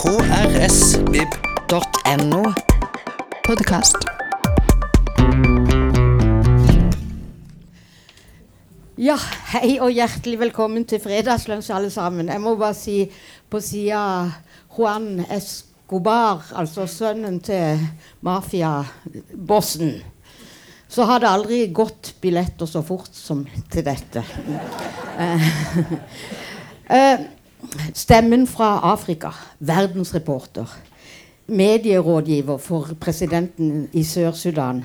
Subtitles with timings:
[0.00, 1.32] krsvib.no.
[3.44, 3.96] Podkast.
[8.96, 9.16] Ja,
[9.52, 12.32] hei og hjertelig velkommen til Fredagslunsj, alle sammen.
[12.32, 13.12] Jeg må bare si
[13.52, 14.32] på sida
[14.72, 17.82] Juan Escobar, altså sønnen til
[18.24, 20.00] mafiabossen,
[20.88, 24.24] så har det aldri gått billetter så fort som til dette.
[25.20, 25.44] uh,
[26.96, 27.20] eh,
[27.94, 30.78] stemmen fra Afrika, verdensreporter,
[31.46, 34.84] medierådgiver for presidenten i Sør-Sudan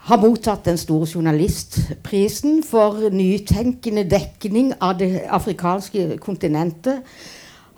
[0.00, 7.02] har mottatt den store journalistprisen for nytenkende dekning av det afrikanske kontinentet.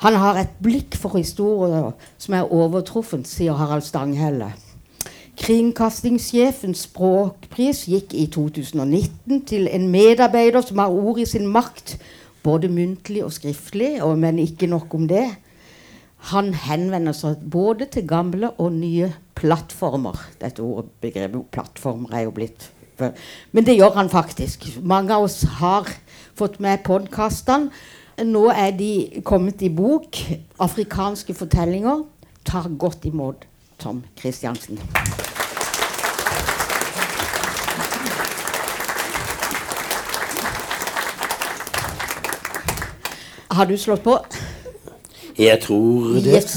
[0.03, 4.53] Han har et blikk for historier som er overtruffent, sier Harald Stanghelle.
[5.42, 11.97] Kringkastingssjefens språkpris gikk i 2019 til en medarbeider som har ord i sin makt,
[12.43, 15.27] både muntlig og skriftlig, og, men ikke nok om det.
[16.33, 20.21] Han henvender seg både til gamle og nye plattformer.
[20.43, 22.71] Dette ordet, begrepet plattformer er jo blitt
[23.51, 24.69] Men det gjør han faktisk.
[24.87, 25.89] Mange av oss har
[26.39, 27.73] fått med podkastene.
[28.23, 30.21] Nå er de kommet i bok.
[30.61, 32.06] 'Afrikanske fortellinger'.
[32.45, 33.47] Tar godt imot
[33.79, 34.79] Tom Christiansen.
[43.53, 44.17] Har du slått på?
[45.39, 46.33] Jeg tror det.
[46.39, 46.55] Yes.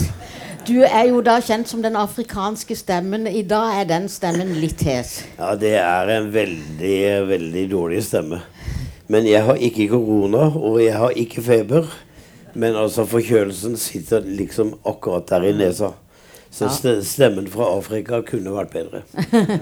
[0.65, 3.27] Du er jo da kjent som den afrikanske stemmen.
[3.29, 5.19] I dag er den stemmen litt hes.
[5.37, 6.95] Ja, det er en veldig,
[7.29, 8.39] veldig dårlig stemme.
[9.11, 11.91] Men jeg har ikke korona, og jeg har ikke feber.
[12.55, 15.91] Men altså, forkjølelsen sitter liksom akkurat der i nesa.
[16.55, 17.01] Så Ja.
[17.03, 19.01] stemmen fra Afrika kunne vært bedre.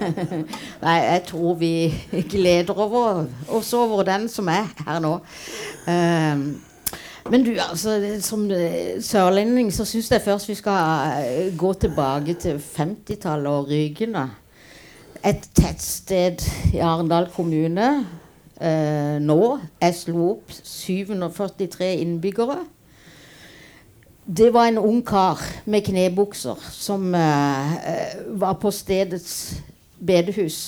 [0.85, 1.71] Nei, jeg tror vi
[2.29, 5.15] gleder over, oss over den som er her nå.
[5.89, 6.43] Ehm,
[7.31, 12.35] men du, altså, som eh, sørlending så syns jeg først vi skal eh, gå tilbake
[12.39, 14.25] til 50-tallet og Rygene.
[15.23, 16.43] Et tettsted
[16.73, 17.87] i Arendal kommune.
[18.59, 19.39] Eh, nå
[19.81, 22.59] jeg slo opp 743 innbyggere.
[24.23, 27.73] Det var en ung kar med knebukser som eh,
[28.39, 29.61] var på stedets
[29.99, 30.59] bedehus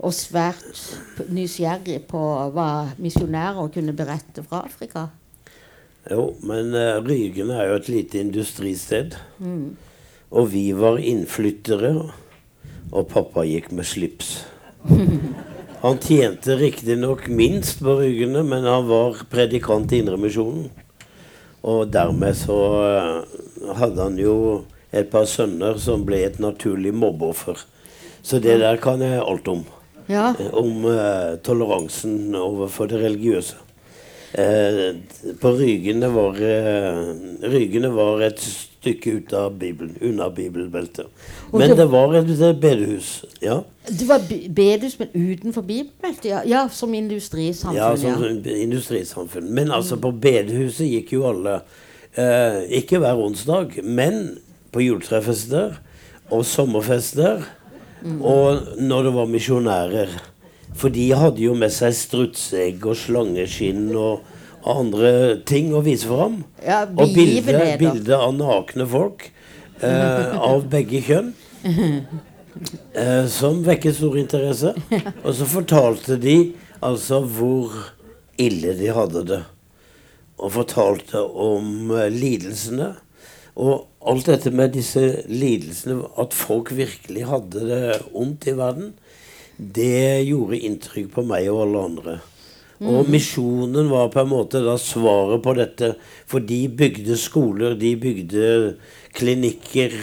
[0.00, 2.20] og svært nysgjerrig på
[2.54, 2.68] hva
[2.98, 5.08] misjonærer kunne berette fra Afrika.
[6.08, 9.16] Jo, men uh, Rygen er jo et lite industristed.
[10.30, 11.90] Og vi var innflyttere,
[12.90, 14.44] og pappa gikk med slips.
[15.82, 20.66] Han tjente riktignok minst på Rygene, men han var predikant i Indremisjonen.
[21.64, 24.34] Og dermed så uh, hadde han jo
[24.92, 27.56] et par sønner som ble et naturlig mobbeoffer.
[28.22, 29.64] Så det der kan jeg alt om.
[30.10, 33.56] Ja, Eh, Om uh, toleransen overfor det religiøse.
[34.32, 34.94] Eh,
[35.40, 36.98] på Rygene var eh,
[37.50, 41.06] Rygene var et stykke ut av Bibelen, unna bibelbeltet.
[41.52, 43.24] Men det- det var et eh, bedehus.
[43.42, 46.24] Ja, Det var be- bedehus, men utenfor bibelbeltet?
[46.24, 47.76] Ja, ja som industrisamfunn.
[47.76, 49.50] ja Ja, som industrisamfunn.
[49.54, 51.60] Men altså, på bedehuset gikk jo alle
[52.16, 54.38] eh, Ikke hver onsdag, men
[54.72, 55.74] på juletrefester
[56.30, 57.42] og sommerfester.
[58.22, 60.08] Og når det var misjonærer.
[60.78, 64.26] For de hadde jo med seg strutseegg og slangeskinn og
[64.70, 66.42] andre ting å vise fram.
[66.64, 69.30] Ja, og bilde, bilde av nakne folk
[69.80, 71.32] eh, av begge kjønn.
[72.98, 74.72] Eh, som vekket stor interesse.
[75.22, 76.34] Og så fortalte de
[76.82, 77.76] altså hvor
[78.42, 79.38] ille de hadde det.
[80.40, 82.90] Og fortalte om eh, lidelsene.
[83.60, 87.84] Og alt dette med disse lidelsene, at folk virkelig hadde det
[88.18, 88.92] ondt i verden,
[89.60, 92.18] det gjorde inntrykk på meg og alle andre.
[92.80, 95.92] Og misjonen var på en måte da svaret på dette.
[96.30, 98.46] For de bygde skoler, de bygde
[99.16, 99.98] klinikker.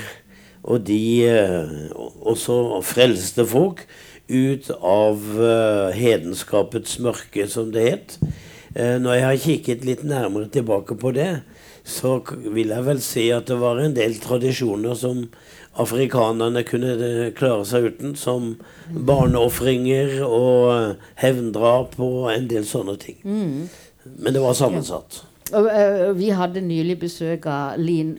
[0.67, 3.81] Og de eh, også frelste folk
[4.29, 8.17] ut av eh, hedenskapets mørke, som det het.
[8.75, 11.31] Eh, når jeg har kikket litt nærmere tilbake på det,
[11.87, 15.23] så vil jeg vel si at det var en del tradisjoner som
[15.77, 18.55] afrikanerne kunne klare seg uten, som
[18.89, 23.19] barneofringer og eh, hevndrap og en del sånne ting.
[23.23, 25.21] Men det var sammensatt.
[25.47, 28.17] Og, uh, vi hadde nylig besøk av Lin,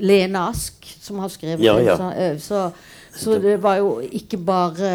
[0.00, 1.96] Lene Ask, som har skrevet Ja, ja.
[1.98, 2.62] Så, eh, så,
[3.12, 4.94] så det var jo ikke bare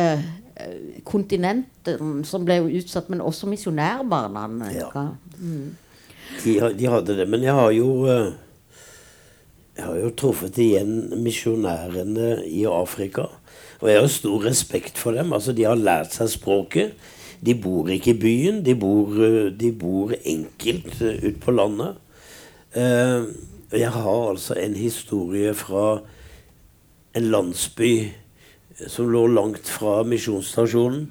[1.05, 4.71] kontinentet kontinenten som ble utsatt, men også misjonærbarna.
[4.73, 4.89] Ja.
[5.39, 5.75] Mm.
[6.43, 7.27] De, de hadde det.
[7.29, 8.33] Men jeg har jo eh,
[9.75, 13.27] Jeg har jo truffet igjen misjonærene i Afrika.
[13.81, 15.33] Og jeg har stor respekt for dem.
[15.35, 16.95] Altså, de har lært seg språket.
[17.45, 18.61] De bor ikke i byen.
[18.63, 21.99] De bor, eh, de bor enkelt uh, ute på landet.
[22.75, 23.27] Eh,
[23.75, 25.99] jeg har altså en historie fra
[27.15, 28.11] en landsby
[28.87, 31.07] som lå langt fra misjonsstasjonen,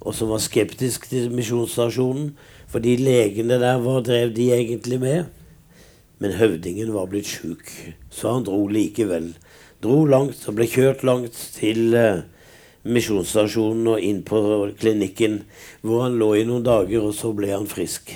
[0.00, 2.34] og som var skeptisk til misjonsstasjonen.
[2.68, 5.24] Fordi legene der, hva drev de egentlig med?
[6.22, 7.68] Men høvdingen var blitt sjuk,
[8.08, 9.34] så han dro likevel.
[9.84, 12.22] Dro langt og ble kjørt langt til eh,
[12.88, 14.40] misjonsstasjonen og inn på
[14.80, 15.42] klinikken,
[15.84, 18.14] hvor han lå i noen dager, og så ble han frisk.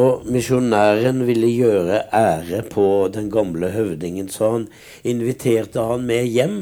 [0.00, 4.68] Og misjonæren ville gjøre ære på den gamle høvdingen, så han
[5.04, 6.58] inviterte han med hjem.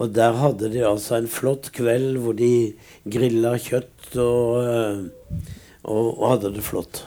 [0.00, 2.72] Og der hadde de altså en flott kveld hvor de
[3.04, 5.40] grilla kjøtt og, eh,
[5.84, 7.02] og, og hadde det flott.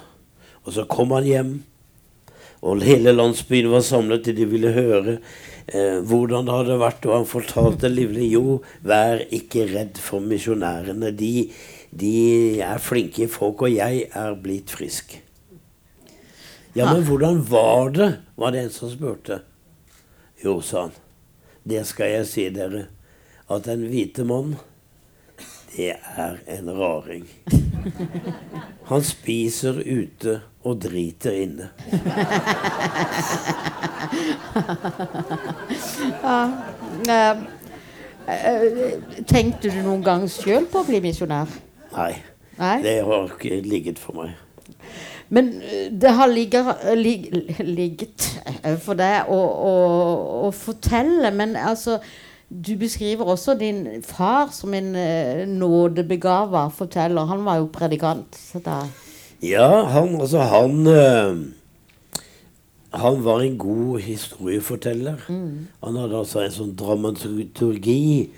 [0.67, 1.55] Og så kom han hjem,
[2.63, 5.17] og hele landsbyen var samlet til de ville høre
[5.67, 7.05] eh, hvordan det hadde vært.
[7.09, 11.11] Og han fortalte livlig jo, vær ikke redd for misjonærene.
[11.19, 11.49] De,
[11.91, 12.15] de
[12.63, 15.17] er flinke folk, og jeg er blitt frisk.
[16.73, 18.11] Ja, men hvordan var det?
[18.39, 19.43] var det en som spurte.
[20.41, 20.95] Jo, sa han.
[21.63, 22.87] Det skal jeg si dere.
[23.51, 24.55] At en hvite mann,
[25.75, 27.27] det er en raring.
[28.85, 31.69] Han spiser ute og driter inne.
[36.23, 36.49] ja,
[37.09, 37.37] eh,
[38.27, 38.93] eh,
[39.27, 41.47] tenkte du noen gang sjøl på å bli misjonær?
[41.93, 42.13] Nei,
[42.59, 42.77] Nei?
[42.85, 44.29] det har ikke ligget for meg.
[45.33, 46.65] Men eh, det har ligget,
[46.99, 48.29] lig, ligget
[48.83, 49.73] for deg å, å,
[50.47, 51.31] å, fortelle.
[51.35, 51.99] Men altså
[52.53, 57.25] Du beskriver også din far som en uh, nådebegava forteller.
[57.25, 58.37] Han var jo predikant.
[59.41, 61.37] Ja, han altså Han uh,
[62.93, 65.15] Han var en god historieforteller.
[65.29, 65.67] Mm.
[65.83, 68.29] Han hadde altså en sånn dramaturgi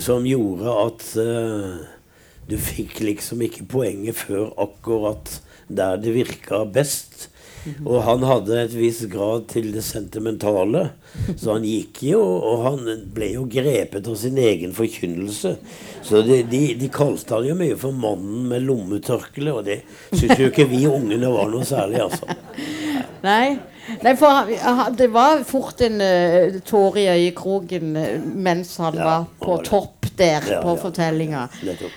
[0.00, 1.76] som gjorde at uh,
[2.48, 7.28] du fikk liksom ikke poenget før akkurat der det virka best.
[7.84, 10.88] Og han hadde et visst grad til det sentimentale.
[11.34, 15.56] Så han gikk jo, og han ble jo grepet av sin egen forkynnelse.
[16.06, 19.82] Så de, de, de kalte han jo mye for 'mannen med lommetørkle', og det
[20.12, 22.38] syns jo ikke vi ungene var noe særlig, altså.
[23.22, 23.58] Nei.
[24.04, 24.50] Nei, for
[24.98, 29.97] det var fort en uh, tåre i øyekroken uh, mens han ja, var på topp
[30.18, 30.80] der ja, på ja.
[30.82, 31.46] fortellinga.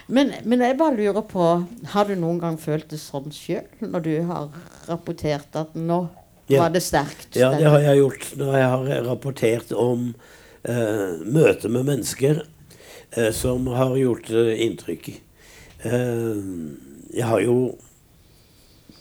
[0.08, 1.46] Men, men, jeg bare lurer på
[1.94, 4.50] Har du noen gang følt det sånn sjøl, når du har
[4.88, 6.06] rapportert at nå
[6.58, 7.36] var det sterkt?
[7.36, 10.10] Ja, det har jeg gjort når jeg har rapportert om
[10.64, 12.44] eh, møter med mennesker
[13.16, 15.14] eh, som har gjort eh, inntrykk.
[15.82, 17.74] jeg har jo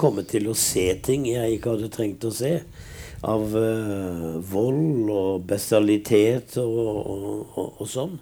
[0.00, 2.55] kommet til å se ting jeg ikke hadde trengt å se.
[3.20, 3.52] Av
[4.49, 8.14] vold og bestialitet og, og, og, og sånn.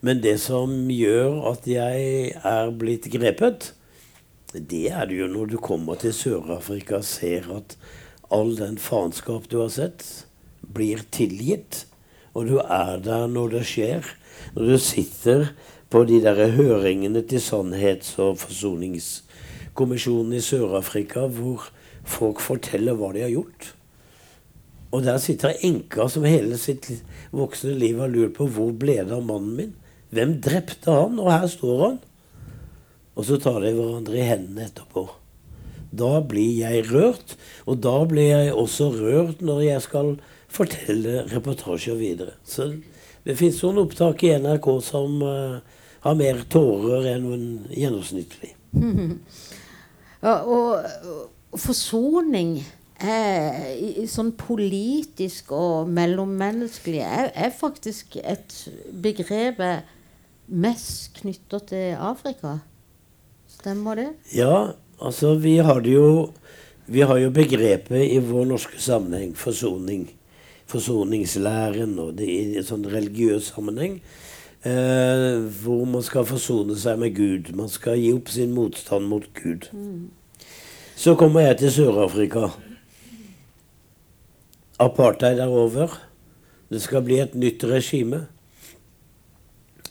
[0.00, 3.72] Men det som gjør at jeg er blitt grepet,
[4.54, 7.76] det er det jo når du kommer til Sør-Afrika og ser at
[8.32, 10.04] all den faenskap du har sett,
[10.64, 11.84] blir tilgitt.
[12.32, 14.06] Og du er der når det skjer.
[14.54, 15.50] Når du sitter
[15.90, 21.68] på de der høringene til Sannhets- og forsoningskommisjonen i Sør-Afrika, hvor
[22.08, 23.74] folk forteller hva de har gjort.
[24.90, 26.88] Og der sitter enka som hele sitt
[27.36, 29.76] voksne liv har lurt på hvor ble det av mannen min.
[30.10, 31.18] Hvem drepte han?
[31.22, 31.98] Og her står han.
[33.18, 35.06] Og så tar de hverandre i hendene etterpå.
[35.90, 37.34] Da blir jeg rørt,
[37.66, 40.12] og da blir jeg også rørt når jeg skal
[40.50, 42.36] fortelle reportasjer videre.
[42.46, 42.70] Så
[43.26, 45.58] det fins noen opptak i NRK som uh,
[46.06, 47.26] har mer tårer enn
[47.74, 48.54] gjennomsnittlig.
[50.22, 50.78] og,
[51.50, 52.60] og forsoning
[53.00, 58.54] er, sånn politisk og mellommenneskelig er, er faktisk et
[59.02, 59.60] begrep
[60.50, 62.58] mest knytta til Afrika.
[63.48, 64.08] Stemmer det?
[64.34, 66.32] Ja, altså vi har det jo
[66.90, 70.08] Vi har jo begrepet i vår norske sammenheng forsoning.
[70.66, 74.00] Forsoningslæren og det i en sånn religiøs sammenheng.
[74.66, 77.52] Eh, hvor man skal forsone seg med Gud.
[77.54, 79.68] Man skal gi opp sin motstand mot Gud.
[79.70, 80.10] Mm.
[80.98, 82.50] Så kommer jeg til Sør-Afrika.
[84.82, 85.94] Apartheid er over.
[86.74, 88.24] Det skal bli et nytt regime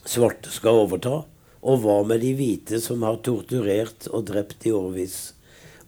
[0.09, 1.23] svarte skal overta?
[1.59, 5.17] Og hva med de hvite som har torturert og drept i årevis?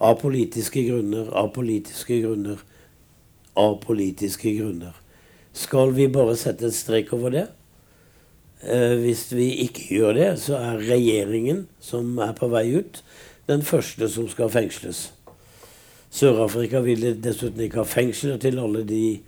[0.01, 2.59] Av politiske grunner, av politiske grunner,
[3.55, 4.93] av politiske grunner.
[5.53, 7.47] Skal vi bare sette en strek over det?
[8.61, 13.01] Eh, hvis vi ikke gjør det, så er regjeringen som er på vei ut,
[13.49, 15.09] den første som skal fengsles.
[16.11, 19.21] Sør-Afrika ville dessuten ikke ha fengsler til alle de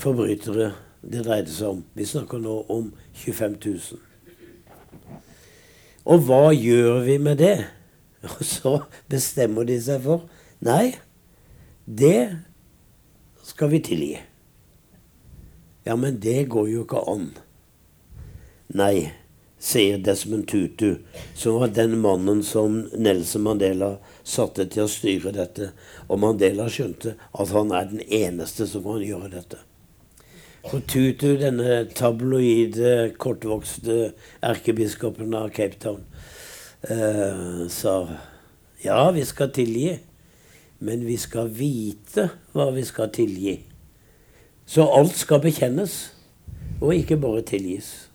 [0.00, 1.82] forbrytere det dreide seg om.
[1.94, 2.92] Vi snakker nå om
[3.22, 4.09] 25 000.
[6.08, 7.56] Og hva gjør vi med det?
[8.32, 8.74] Og så
[9.10, 10.28] bestemmer de seg for
[10.60, 10.92] Nei,
[11.84, 12.36] det
[13.48, 14.18] skal vi tilgi.
[15.88, 17.30] Ja, men det går jo ikke an.
[18.76, 19.08] Nei,
[19.60, 21.00] sier Desmond Tutu,
[21.34, 25.72] som var den mannen som Nelson Mandela satte til å styre dette.
[26.08, 29.64] Og Mandela skjønte at han er den eneste som kan gjøre dette.
[30.68, 34.12] For Tutu, denne tabloide, kortvokste
[34.44, 36.04] erkebiskopen av Cape Town,
[36.82, 37.94] eh, sa
[38.84, 39.98] ja, vi skal tilgi,
[40.78, 43.56] men vi skal vite hva vi skal tilgi.
[44.66, 46.12] Så alt skal bekjennes,
[46.80, 48.10] og ikke bare tilgis.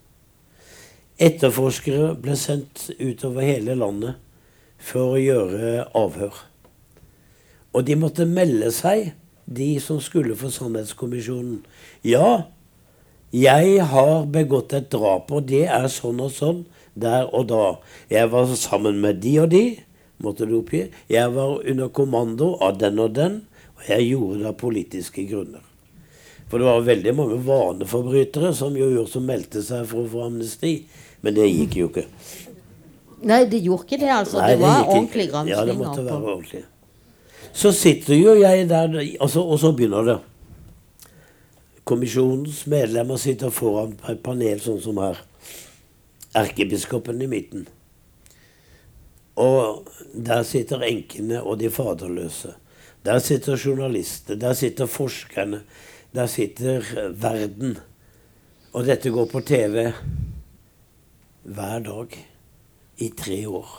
[1.18, 4.22] Etterforskere ble sendt utover hele landet
[4.78, 6.46] for å gjøre avhør.
[7.74, 11.60] Og de måtte melde seg, de som skulle for Sannhetskommisjonen.
[12.06, 12.48] Ja,
[13.36, 16.64] jeg har begått et drap, og det er sånn og sånn,
[16.96, 17.66] der og da.
[18.10, 19.66] Jeg var sammen med de og de,
[20.24, 20.86] måtte du oppgi.
[21.12, 23.42] Jeg var under kommando av den og den,
[23.75, 25.64] og jeg gjorde det av politiske grunner.
[26.48, 30.28] For det var veldig mange vaneforbrytere som jo gjorde som meldte seg for å få
[30.28, 30.78] amnesti.
[31.25, 32.06] Men det gikk jo ikke.
[33.25, 34.40] Nei, det gjorde ikke det, altså.
[34.40, 35.56] Nei, det var gikk ordentlig gransking.
[35.58, 36.64] Ja, det måtte være ordentlig.
[37.56, 40.18] Så sitter jo jeg der, altså, og så begynner det.
[41.88, 45.22] Kommisjonens medlemmer sitter foran et panel sånn som her.
[46.36, 47.64] Erkebiskopen i midten.
[49.40, 52.56] Og der sitter enkene og de faderløse.
[53.06, 55.62] Der sitter journalister, der sitter forskerne,
[56.16, 56.84] der sitter
[57.22, 57.78] verden.
[58.74, 59.92] Og dette går på TV
[61.46, 62.20] hver dag
[62.98, 63.76] i tre år.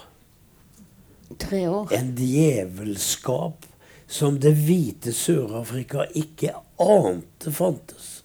[1.39, 1.91] Tre år.
[1.93, 3.66] En djevelskap
[4.07, 8.17] som det hvite Sør-Afrika ikke ante fantes.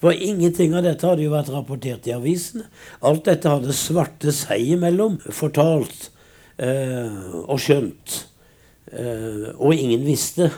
[0.00, 2.66] For ingenting av dette hadde jo vært rapportert i avisene.
[3.04, 6.08] Alt dette hadde svarte seg imellom fortalt
[6.56, 8.16] eh, og skjønt.
[8.92, 10.48] Eh, og ingen visste.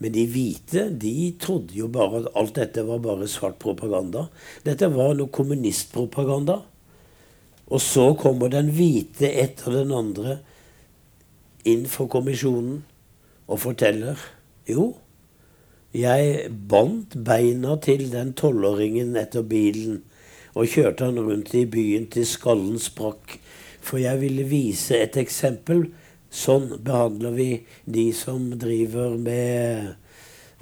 [0.00, 4.26] Men de hvite de trodde jo bare at alt dette var bare svart propaganda.
[4.64, 6.62] Dette var noe kommunistpropaganda.
[7.66, 10.40] Og så kommer den hvite etter den andre
[11.66, 12.84] inn for kommisjonen
[13.46, 14.20] og forteller
[14.68, 14.94] jo,
[15.96, 20.02] jeg bandt beina til den tolvåringen etter bilen
[20.56, 23.36] og kjørte han rundt i byen til skallen sprakk,
[23.80, 25.86] for jeg ville vise et eksempel.
[26.32, 27.50] Sånn behandler vi
[27.84, 29.92] de som driver med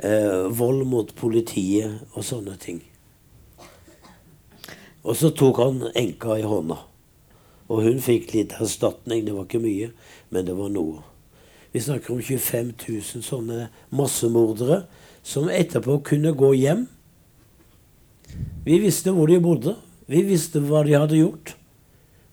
[0.03, 2.83] eh, vold mot politiet og sånne ting.
[5.05, 6.81] Og så tok han enka i hånda.
[7.71, 9.25] Og hun fikk litt erstatning.
[9.25, 9.91] Det var ikke mye,
[10.35, 11.03] men det var noe.
[11.75, 14.85] Vi snakker om 25 000 sånne massemordere
[15.27, 16.85] som etterpå kunne gå hjem.
[18.63, 19.73] Vi visste hvor de bodde.
[20.07, 21.57] Vi visste hva de hadde gjort.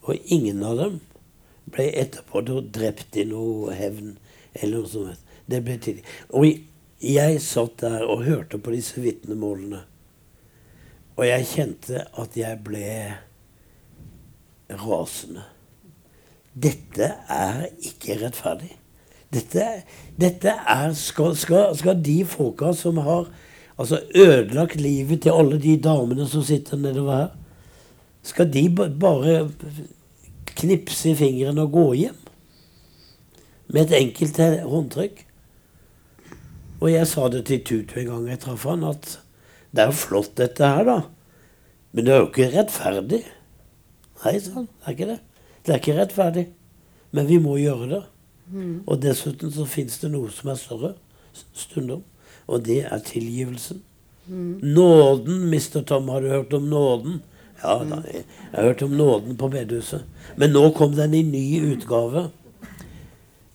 [0.05, 0.99] Og ingen av dem
[1.73, 4.11] ble etterpå drept i noe hevn
[4.53, 5.23] eller noe sånt.
[5.49, 6.05] Det ble tidlig.
[6.37, 6.45] Og
[7.01, 9.79] jeg satt der og hørte på disse vitnemålene.
[11.17, 12.91] Og jeg kjente at jeg ble
[14.85, 15.47] rasende.
[16.53, 18.75] Dette er ikke rettferdig.
[19.31, 19.65] Dette,
[20.19, 23.29] dette er skal, skal, skal de folka som har
[23.79, 27.29] altså ødelagt livet til alle de damene som sitter nedover her,
[28.27, 29.37] skal de bare
[30.51, 32.19] knipse i fingrene og gå hjem?
[33.71, 35.25] Med et enkelt håndtrykk?
[36.81, 39.15] Og jeg sa det til Tutu en gang jeg traff han, at
[39.71, 40.97] det er jo flott dette her, da.
[41.91, 43.21] Men det er jo ikke rettferdig.
[44.23, 44.67] Nei, sa han.
[44.67, 45.19] Det er ikke det.
[45.61, 46.45] Det er ikke rettferdig.
[47.15, 48.01] Men vi må gjøre det.
[48.85, 50.93] Og dessuten så fins det noe som er større
[51.55, 52.03] stundom,
[52.51, 53.81] og det er tilgivelsen.
[54.27, 55.81] Nåden, Mr.
[55.87, 57.21] Tom, har du hørt om nåden?
[57.61, 60.03] Ja da, jeg jeg har hørt om nåden på bedehuset.
[60.37, 62.29] Men nå kom den i ny utgave.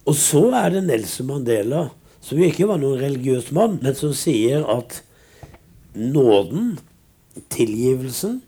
[0.06, 1.88] Og så er det Nelson Mandela,
[2.20, 5.02] som jo ikke var noen religiøs mann, men som sier at
[5.94, 6.78] nåden,
[7.50, 8.40] tilgivelsen,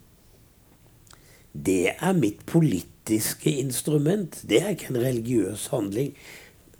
[1.52, 4.41] det er mitt politiske instrument.
[4.49, 6.12] Det er ikke en religiøs handling.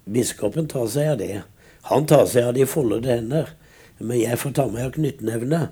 [0.09, 1.41] Biskopen tar seg av det.
[1.89, 3.53] Han tar seg av de foldede hender.
[3.99, 5.63] Men jeg får ta meg av knyttnevene.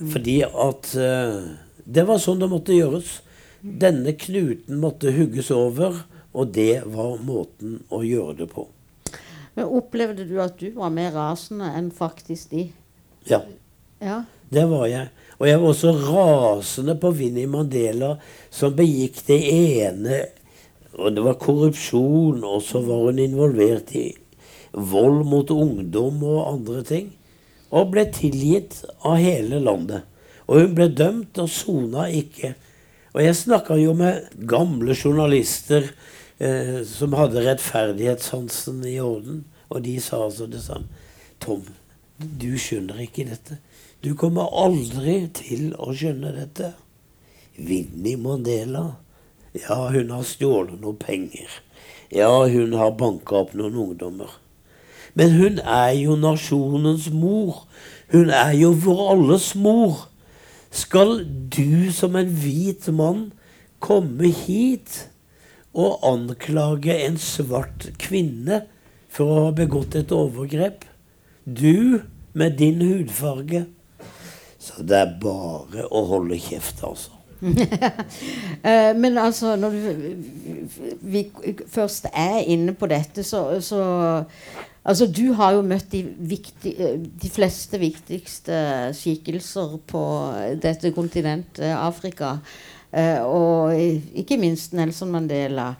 [0.00, 1.42] Fordi at eh,
[1.84, 3.20] det var sånn det måtte gjøres.
[3.64, 6.02] Denne knuten måtte hugges over,
[6.34, 8.66] og det var måten å gjøre det på.
[9.54, 12.66] Men opplevde du at du var mer rasende enn faktisk de?
[13.30, 13.44] Ja.
[14.02, 14.24] Ja.
[14.52, 15.08] Det var jeg.
[15.40, 18.14] Og jeg var også rasende på Vinnie Mandela,
[18.50, 20.24] som begikk det ene
[20.94, 24.12] Og det var korrupsjon, og så var hun involvert i
[24.74, 27.08] vold mot ungdom og andre ting.
[27.74, 30.04] Og ble tilgitt av hele landet.
[30.46, 32.52] Og hun ble dømt og sona ikke.
[33.14, 35.86] Og jeg snakka jo med gamle journalister
[36.38, 40.90] eh, som hadde rettferdighetssansen i orden, og de sa altså det samme.
[41.42, 41.64] Tom,
[42.18, 43.58] Du skjønner ikke dette.
[44.04, 46.74] Du kommer aldri til å skjønne dette.
[47.56, 48.98] Vinnie Mandela.
[49.56, 51.48] Ja, hun har stjålet noen penger.
[52.12, 54.28] Ja, hun har banka opp noen ungdommer.
[55.16, 57.62] Men hun er jo nasjonens mor.
[58.12, 60.08] Hun er jo vår alles mor.
[60.74, 61.22] Skal
[61.54, 63.30] du som en hvit mann
[63.80, 65.06] komme hit
[65.72, 68.66] og anklage en svart kvinne
[69.08, 70.84] for å ha begått et overgrep?
[71.46, 72.02] Du
[72.34, 73.64] med din hudfarge.
[74.64, 77.12] Så det er bare å holde kjeft, altså.
[78.64, 79.80] Eh, men altså, når du
[81.02, 81.26] vi
[81.68, 83.82] først er inne på dette, så, så
[84.84, 86.72] Altså, du har jo møtt de, viktig,
[87.22, 88.56] de fleste viktigste
[88.92, 90.02] skikkelser på
[90.60, 92.34] dette kontinentet, Afrika.
[92.92, 93.72] Eh, og
[94.20, 95.70] ikke minst Nelson Mandela.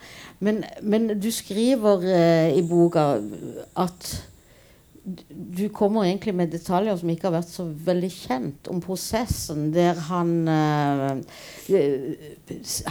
[0.40, 3.04] Men, men du skriver eh, i boka
[3.84, 4.08] at
[5.30, 9.98] du kommer egentlig med detaljer som ikke har vært så veldig kjent, om prosessen der
[10.06, 11.20] han uh,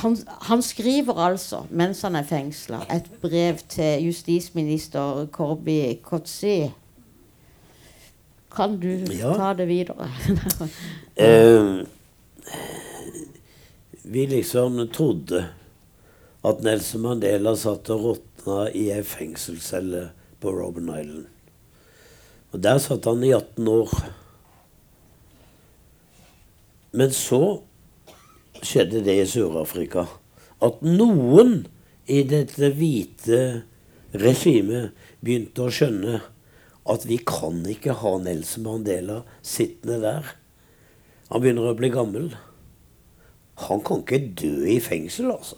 [0.03, 0.17] han,
[0.49, 6.69] han, skriver altså, mens han er fengsla, et brev til justisminister Korbi Kotsi.
[8.53, 9.33] Kan du ja.
[9.33, 10.11] ta det videre?
[11.17, 11.81] uh,
[14.13, 15.47] vi liksom trodde
[16.45, 20.11] at Nelson Mandela satt og råtna i ei fengselscelle
[20.43, 21.32] på Robben Island.
[22.53, 23.93] Og der satt han i 18 år.
[26.93, 27.41] Men så
[28.61, 30.05] skjedde det i Sør-Afrika
[30.63, 31.63] at noen
[32.07, 33.41] i dette hvite
[34.13, 34.93] regimet
[35.23, 36.21] begynte å skjønne
[36.93, 40.33] at vi kan ikke ha Nelson Mandela sittende der.
[41.31, 42.33] Han begynner å bli gammel.
[43.65, 45.57] Han kan ikke dø i fengsel, altså.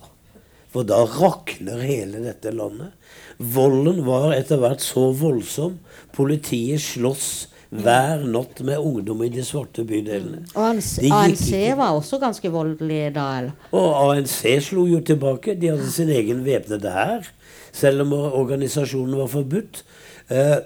[0.76, 2.92] For da rakner hele dette landet.
[3.40, 5.78] Volden var etter hvert så voldsom.
[6.16, 10.44] Politiet sloss hver natt med ungdom i de svarte bydelene.
[10.52, 10.84] Og
[11.16, 11.48] ANC
[11.80, 13.26] var også ganske voldelig da?
[13.40, 13.56] eller?
[13.72, 15.56] Og ANC slo jo tilbake.
[15.60, 17.32] De hadde sin egen væpnede hær,
[17.76, 19.84] selv om organisasjonen var forbudt.
[20.28, 20.58] Eh,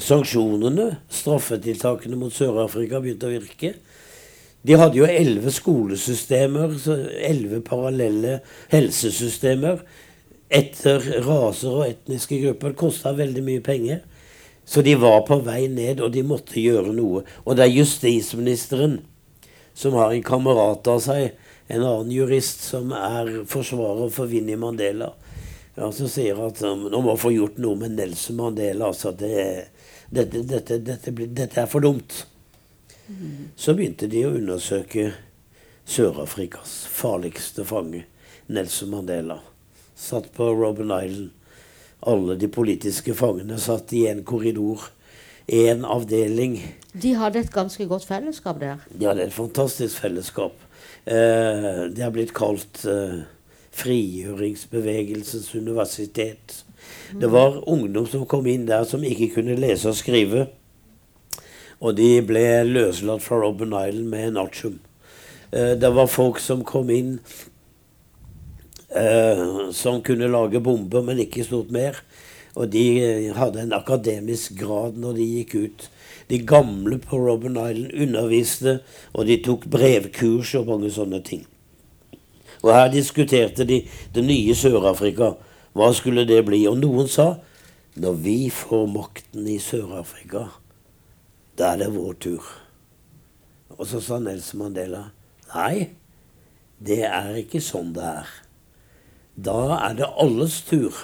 [0.00, 3.74] sanksjonene, straffetiltakene mot Sør-Afrika, begynte å virke.
[4.66, 6.74] De hadde jo elleve skolesystemer,
[7.24, 8.40] elleve parallelle
[8.72, 9.80] helsesystemer
[10.50, 12.74] etter raser og etniske grupper.
[12.74, 14.02] Det kosta veldig mye penger.
[14.70, 17.24] Så de var på vei ned, og de måtte gjøre noe.
[17.46, 19.00] Og det er justisministeren
[19.74, 21.32] som har en kamerat av seg,
[21.70, 25.12] en annen jurist, som er forsvarer for Vinni Mandela.
[25.78, 28.90] Ja, som sier at nå må få gjort noe med Nelson Mandela.
[28.90, 29.70] Altså, det,
[30.10, 32.24] dette, dette, dette, dette er for dumt.
[33.56, 35.10] Så begynte de å undersøke
[35.90, 38.04] Sør-Afrikas farligste fange,
[38.46, 39.40] Nelson Mandela.
[39.98, 41.30] Satt på Robben Island.
[42.00, 44.86] Alle de politiske fangene satt i en korridor.
[45.50, 46.54] Én avdeling.
[46.94, 48.84] De hadde et ganske godt fellesskap der?
[48.94, 50.54] De hadde et fantastisk fellesskap.
[51.04, 53.20] Eh, det har blitt kalt eh,
[53.74, 56.64] frigjøringsbevegelsens universitet.
[57.20, 60.46] Det var ungdom som kom inn der som ikke kunne lese og skrive.
[61.80, 64.80] Og de ble løslatt fra Robben Island med en artium.
[65.52, 67.14] Eh, det var folk som kom inn
[68.94, 72.02] eh, som kunne lage bomber, men ikke stort mer.
[72.58, 75.86] Og de hadde en akademisk grad når de gikk ut.
[76.30, 78.80] De gamle på Robben Island underviste,
[79.14, 81.46] og de tok brevkurs og mange sånne ting.
[82.60, 85.32] Og her diskuterte de det nye Sør-Afrika.
[85.72, 86.66] Hva skulle det bli?
[86.68, 87.32] Og noen sa
[88.00, 90.46] når vi får makten i Sør-Afrika,
[91.60, 92.44] da er det vår tur.
[93.76, 95.06] Og så sa Nelson Mandela
[95.52, 95.90] nei,
[96.80, 98.28] det er ikke sånn det er.
[99.36, 100.96] Da er det alles tur.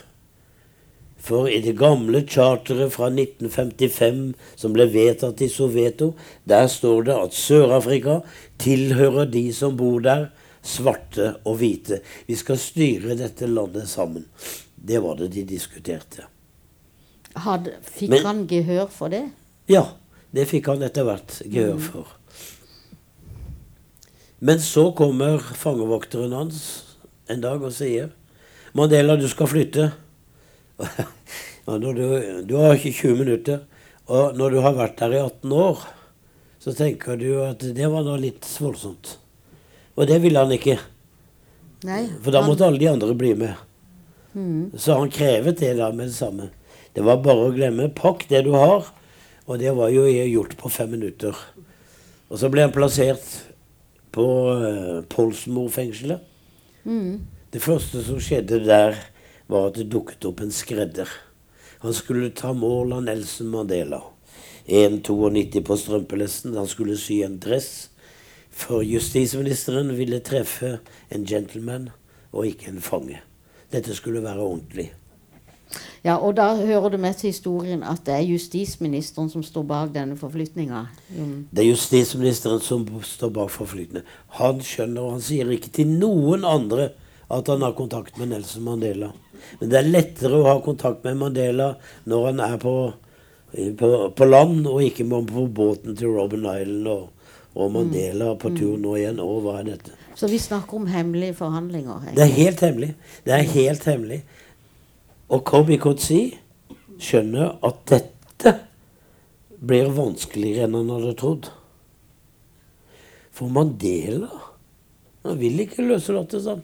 [1.27, 4.21] For i det gamle charteret fra 1955
[4.57, 6.13] som ble vedtatt i Soveto,
[6.49, 8.21] der står det at Sør-Afrika
[8.63, 10.29] tilhører de som bor der,
[10.67, 12.01] svarte og hvite.
[12.27, 14.25] Vi skal styre dette landet sammen.
[14.77, 16.27] Det var det de diskuterte.
[17.37, 19.27] Had, fikk Men, han gehør for det?
[19.71, 19.85] Ja.
[20.37, 21.85] Det fikk han etter hvert gehør mm.
[21.89, 22.13] for.
[24.45, 26.59] Men så kommer fangevokteren hans
[27.33, 28.13] en dag og sier
[28.77, 29.87] 'Mandela, du skal flytte'.
[31.67, 31.89] ja, du,
[32.45, 33.63] du, har ikke 20 minutter.
[34.07, 35.81] Og når du har vært der i 18 år,
[36.61, 39.17] så tenker du at det var da litt voldsomt.
[39.97, 40.77] Og det ville han ikke.
[41.89, 43.57] Nei, For da måtte alle de andre bli med.
[44.37, 44.77] Mm.
[44.77, 46.51] Så han krevet det da med det samme.
[46.93, 47.89] Det var bare å glemme.
[47.97, 48.85] Pakk det du har,
[49.47, 51.37] og det var jo gjort på fem minutter.
[52.29, 53.23] Og så ble han plassert
[54.15, 54.27] på
[54.59, 56.23] uh, Polsmo-fengselet.
[56.87, 57.23] Mm.
[57.55, 58.99] Det første som skjedde der,
[59.47, 61.11] var at det dukket opp en skredder.
[61.85, 64.01] Han skulle ta mål av Nelson Mandela.
[64.67, 66.57] 1,92 på strømpelesten.
[66.59, 67.93] Han skulle sy en dress.
[68.51, 70.79] For justisministeren ville treffe
[71.13, 71.91] en gentleman
[72.33, 73.21] og ikke en fange.
[73.71, 74.89] Dette skulle være ordentlig.
[76.05, 79.95] Ja, og da hører det med til historien at det er justisministeren som står bak
[79.95, 80.85] denne forflytninga.
[81.11, 81.49] Mm.
[81.51, 84.07] Det er justisministeren som står bak forflytningen.
[84.39, 86.93] Han skjønner, og han sier ikke til noen andre
[87.33, 89.11] at han har kontakt med Nelson Mandela.
[89.59, 91.73] Men det er lettere å ha kontakt med Mandela
[92.07, 92.77] når han er på,
[93.81, 97.11] på, på land, og ikke på båten til Robben Island og,
[97.57, 99.19] og Mandela på tur nå igjen.
[99.23, 99.97] Å, hva er dette?
[100.17, 101.99] Så vi snakker om hemmelige forhandlinger?
[102.07, 102.17] egentlig.
[102.17, 102.91] Det er helt hemmelig.
[103.27, 104.23] Det er helt hemmelig.
[105.33, 106.21] Og Kobi Kotsi
[107.03, 108.53] skjønner at dette
[109.67, 111.49] blir vanskeligere enn han hadde trodd.
[113.35, 114.31] For Mandela
[115.27, 116.63] han vil ikke løslates, han.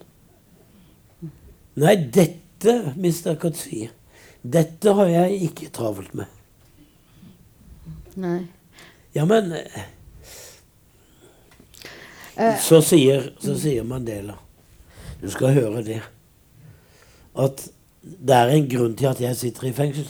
[1.83, 3.35] Nei, dette, Mr.
[3.43, 3.89] Kotsi,
[4.43, 6.31] dette har jeg ikke travelt med.
[8.23, 8.39] Nei.
[9.17, 9.51] Ja, men
[12.63, 14.39] så sier, så sier Mandela
[15.21, 15.99] Du skal høre det.
[17.39, 17.67] At
[18.03, 20.09] det er en grunn til at jeg sitter i fengsel.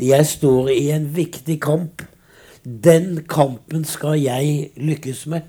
[0.00, 2.02] Jeg står i en viktig kamp.
[2.64, 5.40] Den kampen skal jeg lykkes med.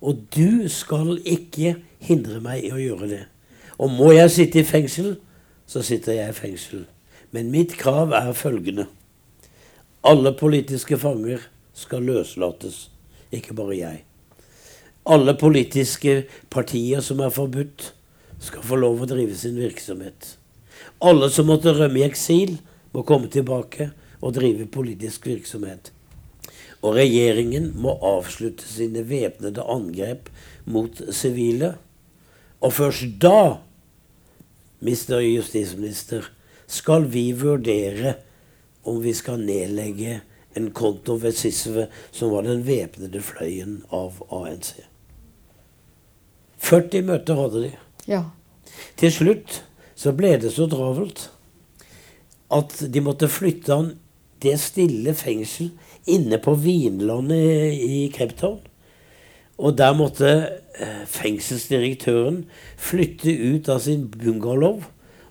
[0.00, 3.24] Og du skal ikke hindre meg i å gjøre det.
[3.80, 5.16] Og må jeg sitte i fengsel,
[5.66, 6.86] så sitter jeg i fengsel.
[7.30, 8.86] Men mitt krav er følgende.
[10.06, 11.42] Alle politiske fanger
[11.76, 12.88] skal løslates,
[13.32, 14.02] ikke bare jeg.
[15.06, 17.94] Alle politiske partier som er forbudt,
[18.40, 20.36] skal få lov å drive sin virksomhet.
[21.00, 22.58] Alle som måtte rømme i eksil,
[22.92, 23.90] må komme tilbake
[24.20, 25.92] og drive politisk virksomhet.
[26.80, 30.30] Og regjeringen må avslutte sine væpnede angrep
[30.64, 31.74] mot sivile.
[32.60, 33.60] Og først da,
[34.80, 36.26] mister justisminister,
[36.70, 38.16] skal vi vurdere
[38.88, 40.20] om vi skal nedlegge
[40.56, 44.80] en konto ved SISV, som var den væpnede fløyen av ANC.
[46.60, 47.72] 40 møter hadde de.
[48.10, 48.22] Ja.
[49.00, 49.60] Til slutt
[50.00, 51.26] så ble det så travelt
[52.50, 53.90] at de måtte flytte han
[54.40, 55.70] det stille fengsel
[56.08, 58.60] inne på Vinlandet i Cape Town.
[59.60, 60.30] Og der måtte
[60.80, 62.46] eh, fengselsdirektøren
[62.80, 64.80] flytte ut av sin bungalow.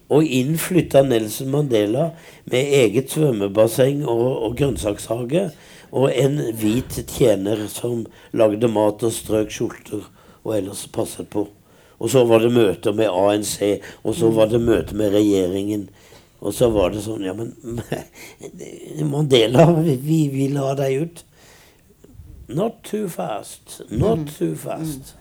[0.10, 2.12] Og inn flytta Nelson Mandela
[2.50, 5.50] med eget svømmebasseng og, og grønnsakshage.
[5.90, 8.06] Og en hvit tjener som
[8.38, 10.06] lagde mat og strøk skjorter
[10.46, 11.50] og ellers passet på.
[12.00, 13.58] Og så var det møter med ANC,
[14.04, 15.90] og så var det møter med regjeringen.
[16.40, 17.52] Og så var det sånn Ja, men
[19.12, 21.24] Mandela, vi vil ha deg ut.
[22.50, 23.82] Not too fast.
[23.92, 25.14] Not too fast.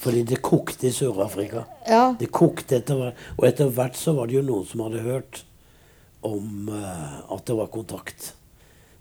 [0.00, 1.66] Fordi det kokte i Sør-Afrika.
[1.86, 2.14] Ja.
[2.18, 3.24] Det kokte etter hvert.
[3.36, 5.42] Og etter hvert så var det jo noen som hadde hørt
[6.26, 8.32] om uh, at det var kontakt.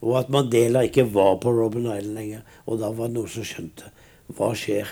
[0.04, 2.44] Og at Mandela ikke var på Robben Island lenger.
[2.68, 3.90] Og da var det noen som skjønte.
[4.36, 4.92] Hva skjer?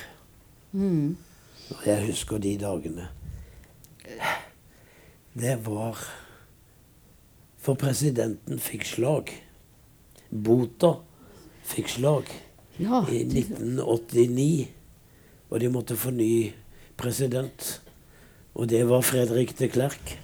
[0.78, 3.08] Og jeg husker de dagene.
[5.38, 6.00] Det var
[7.58, 9.32] For presidenten fikk slag.
[10.32, 10.94] Bota
[11.68, 12.30] fikk slag
[12.80, 14.70] Ja, i 1989.
[15.50, 16.54] Og de måtte få ny
[16.96, 17.82] president.
[18.56, 20.16] Og det var Fredrik de Klerk.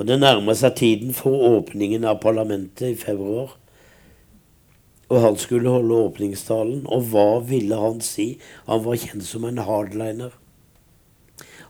[0.00, 3.59] Og det nærmer seg tiden for åpningen av parlamentet i februar.
[5.10, 6.84] Og han skulle holde åpningstalen.
[6.86, 8.32] Og hva ville han si?
[8.68, 10.36] Han var kjent som en hardliner.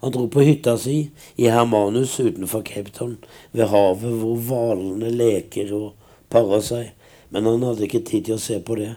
[0.00, 3.18] Han dro på hytta si i Hermanus utenfor Cape Town,
[3.52, 5.90] ved havet hvor hvalene leker og
[6.32, 6.86] parer seg.
[7.28, 8.94] Men han hadde ikke tid til å se på det.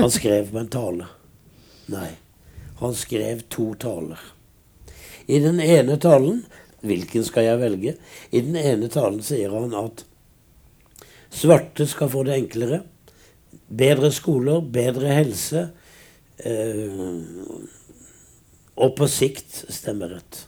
[0.00, 1.06] Han skrev med en tale.
[1.94, 2.10] Nei,
[2.80, 4.18] han skrev to taler.
[5.26, 6.42] I den ene talen
[6.78, 7.92] Hvilken skal jeg velge?
[8.30, 10.04] I den ene talen sier han at
[11.34, 12.84] svarte skal få det enklere.
[13.68, 15.68] Bedre skoler, bedre helse.
[16.38, 17.00] Eh,
[18.78, 20.46] og på sikt stemmerett.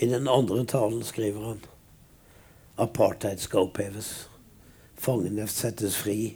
[0.00, 1.60] I den andre talen skriver han
[2.80, 4.10] apartheid skal oppheves.
[5.00, 6.34] Fangene settes fri.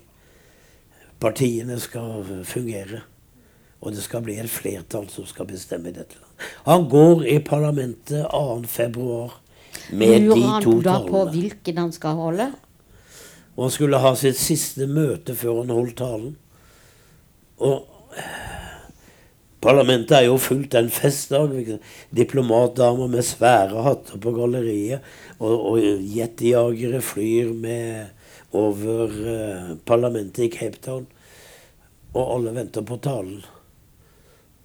[1.21, 3.03] Partiene skal fungere.
[3.85, 6.21] Og det skal bli et flertall som skal bestemme dette.
[6.65, 8.63] Han går i parlamentet 2.
[8.69, 9.41] februar
[9.93, 11.33] med de Lurer han to da på talene.
[11.35, 12.47] hvilken han skal holde?
[13.55, 16.35] Og han skulle ha sitt siste møte før han holdt talen.
[17.63, 17.87] Og
[19.65, 21.55] parlamentet er jo fullt en festdag.
[22.15, 25.07] Diplomatdamer med svære hatter på galleriet.
[25.39, 31.07] Og, og jetjagere flyr med over eh, parlamentet i Cape Town.
[32.15, 33.43] Og alle venter på talen.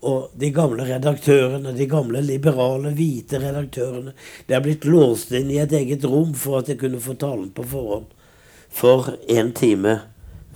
[0.10, 4.13] Og de gamle redaktørene, de gamle liberale, hvite redaktørene,
[4.47, 7.49] de er blitt låst inn i et eget rom for at de kunne få talen
[7.54, 8.08] på forhånd.
[8.69, 9.99] For en time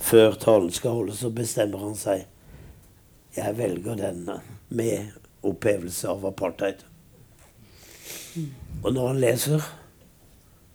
[0.00, 2.24] før talen skal holdes, så bestemmer han seg.
[3.34, 6.84] Jeg velger denne med opphevelse av apartheid.
[8.82, 9.66] Og når han leser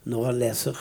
[0.10, 0.78] Når han leser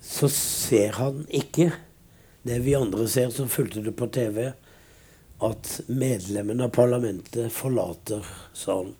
[0.00, 1.72] Så ser han ikke
[2.44, 4.50] det vi andre ser som fulgte det på TV,
[5.40, 8.92] at medlemmene av parlamentet forlater salen.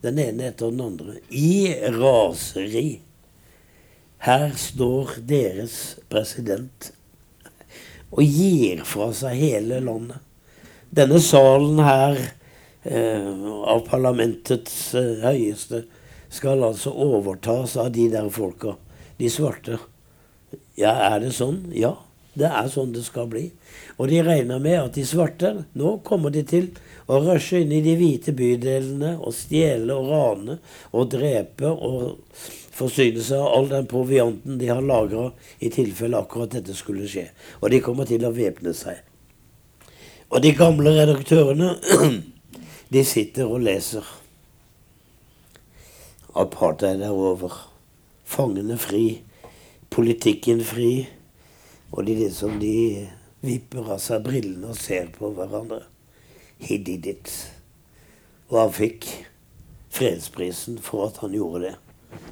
[0.00, 1.16] Den ene etter den andre.
[1.34, 3.00] I raseri.
[4.20, 5.76] Her står deres
[6.12, 6.90] president
[8.10, 10.18] og gir fra seg hele landet.
[10.90, 12.18] Denne salen her
[12.84, 13.30] eh,
[13.70, 15.84] av parlamentets eh, høyeste
[16.28, 18.74] skal altså overtas av de der folka.
[19.16, 19.78] De svarte.
[20.76, 21.70] Ja, er det sånn?
[21.72, 21.94] Ja.
[22.30, 23.48] Det er sånn det skal bli.
[23.98, 26.68] Og de regner med at de svarte nå kommer de til
[27.10, 30.58] å rushe inn i de hvite bydelene og stjele og rane
[30.94, 32.20] og drepe og
[32.80, 35.28] forsyne seg av all den provianten de har lagra
[35.60, 37.28] i tilfelle akkurat dette skulle skje.
[37.60, 39.02] Og de kommer til å væpne seg.
[40.30, 41.74] Og de gamle redaktørene,
[42.94, 44.06] de sitter og leser.
[46.38, 47.56] Apartheid er over.
[48.24, 49.20] Fangene fri.
[49.90, 50.92] Politikken fri.
[51.90, 53.08] Og de liksom de
[53.42, 55.82] vipper av seg brillene og ser på hverandre.
[56.62, 57.32] He did it.
[58.50, 59.08] Og han fikk
[59.90, 61.76] fredsprisen for at han gjorde det.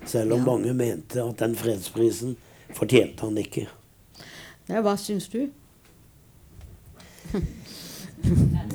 [0.06, 0.44] Selv om Ja.
[0.44, 2.36] mange mente at den fredsprisen
[2.74, 3.68] fortjente han ikke.
[4.68, 5.48] Ja, hva syns du?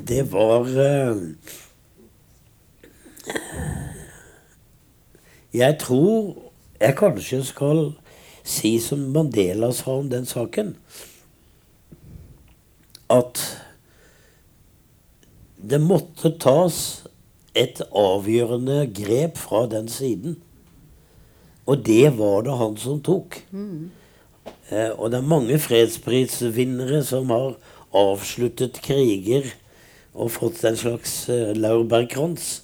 [0.08, 1.18] Det var uh,
[5.54, 6.36] Jeg tror
[6.82, 7.84] jeg kanskje skal
[8.44, 10.74] si som Mandela sa om den saken,
[13.14, 13.40] at
[15.64, 17.06] det måtte tas
[17.56, 20.42] et avgjørende grep fra den siden.
[21.66, 23.40] Og det var det han som tok.
[24.70, 27.56] Eh, og det er mange fredsprisvinnere som har
[27.96, 29.48] avsluttet kriger
[30.14, 32.62] og fått en slags eh, laurbærkrans.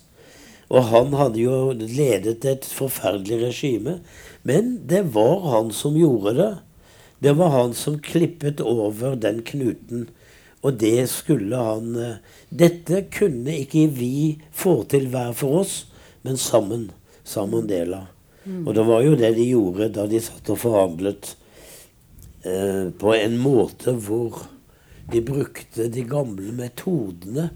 [0.69, 3.99] Og han hadde jo ledet et forferdelig regime.
[4.43, 6.51] Men det var han som gjorde det.
[7.19, 10.07] Det var han som klippet over den knuten.
[10.61, 15.83] Og det skulle han eh, Dette kunne ikke vi få til hver for oss,
[16.25, 16.89] men sammen,
[17.23, 18.07] sa Mandela.
[18.65, 21.33] Og det var jo det de gjorde da de satt og forhandlet
[22.43, 24.43] eh, på en måte hvor
[25.09, 27.49] de brukte de gamle metodene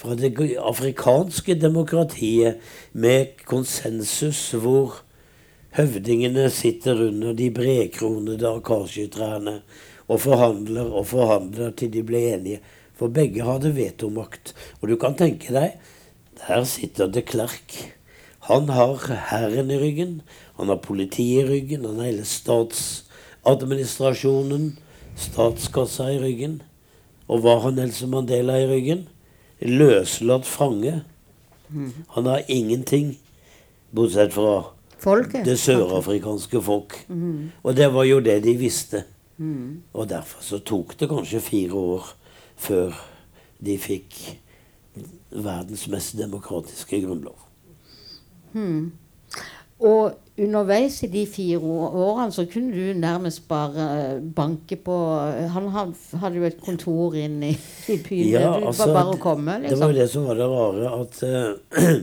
[0.00, 2.60] fra det afrikanske demokratiet
[2.92, 5.00] med konsensus hvor
[5.74, 9.58] høvdingene sitter under de bredkronede akasjetrærne
[10.04, 12.60] og forhandler og forhandler til de ble enige.
[12.94, 14.52] For begge hadde vetomakt.
[14.80, 15.78] Og du kan tenke deg,
[16.38, 17.74] der sitter de Klerk.
[18.44, 18.96] Han har
[19.30, 20.22] hæren i ryggen,
[20.58, 24.78] han har politiet i ryggen, han har hele statsadministrasjonen,
[25.16, 26.62] statskassa i ryggen.
[27.28, 29.08] Og hva har Nelson Mandela i ryggen?
[29.64, 31.02] Løslatt fange.
[32.16, 33.18] Han har ingenting,
[33.94, 34.62] bortsett fra
[35.00, 35.44] Folket?
[35.44, 37.06] det sørafrikanske folk.
[37.62, 39.04] Og det var jo det de visste.
[39.92, 42.14] Og derfor så tok det kanskje fire år
[42.56, 42.92] før
[43.64, 44.40] de fikk
[45.30, 47.38] verdens mest demokratiske grunnlov.
[49.84, 54.96] Og underveis i de fire årene så kunne du nærmest bare eh, banke på
[55.54, 57.52] Han hadde jo et kontor inn i,
[57.92, 58.32] i byen.
[58.32, 59.94] Ja, du altså, var bare å komme, Det var liksom.
[59.94, 61.94] jo det som var det rare, at uh,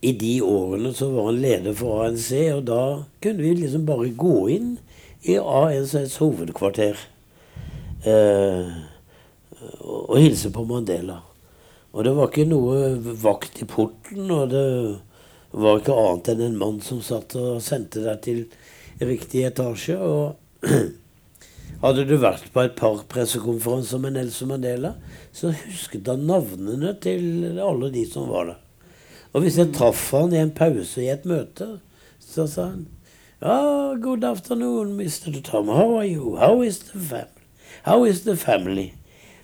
[0.10, 2.82] i de årene så var han leder for ANC, og da
[3.22, 4.76] kunne vi liksom bare gå inn
[5.28, 6.98] i ANCs hovedkvarter
[8.06, 8.70] uh,
[9.78, 11.20] og, og hilse på Mandela.
[11.90, 14.64] Og det var ikke noe vakt i porten, og det
[15.50, 18.44] var ikke annet enn en mann som satt og sendte deg til
[19.02, 19.96] riktig etasje.
[19.98, 20.36] Og
[21.84, 24.94] hadde du vært på et par pressekonferanser med Nelson Mandela,
[25.34, 28.62] så husket han navnene til alle de som var der.
[29.30, 31.76] Og hvis jeg traff han i en pause i et møte,
[32.22, 32.88] så sa han
[33.42, 35.32] Ah, good afternoon, Mr.
[35.42, 35.68] Tom.
[35.68, 36.36] How are you?
[36.36, 37.40] How is the family?
[37.84, 38.92] How is the family?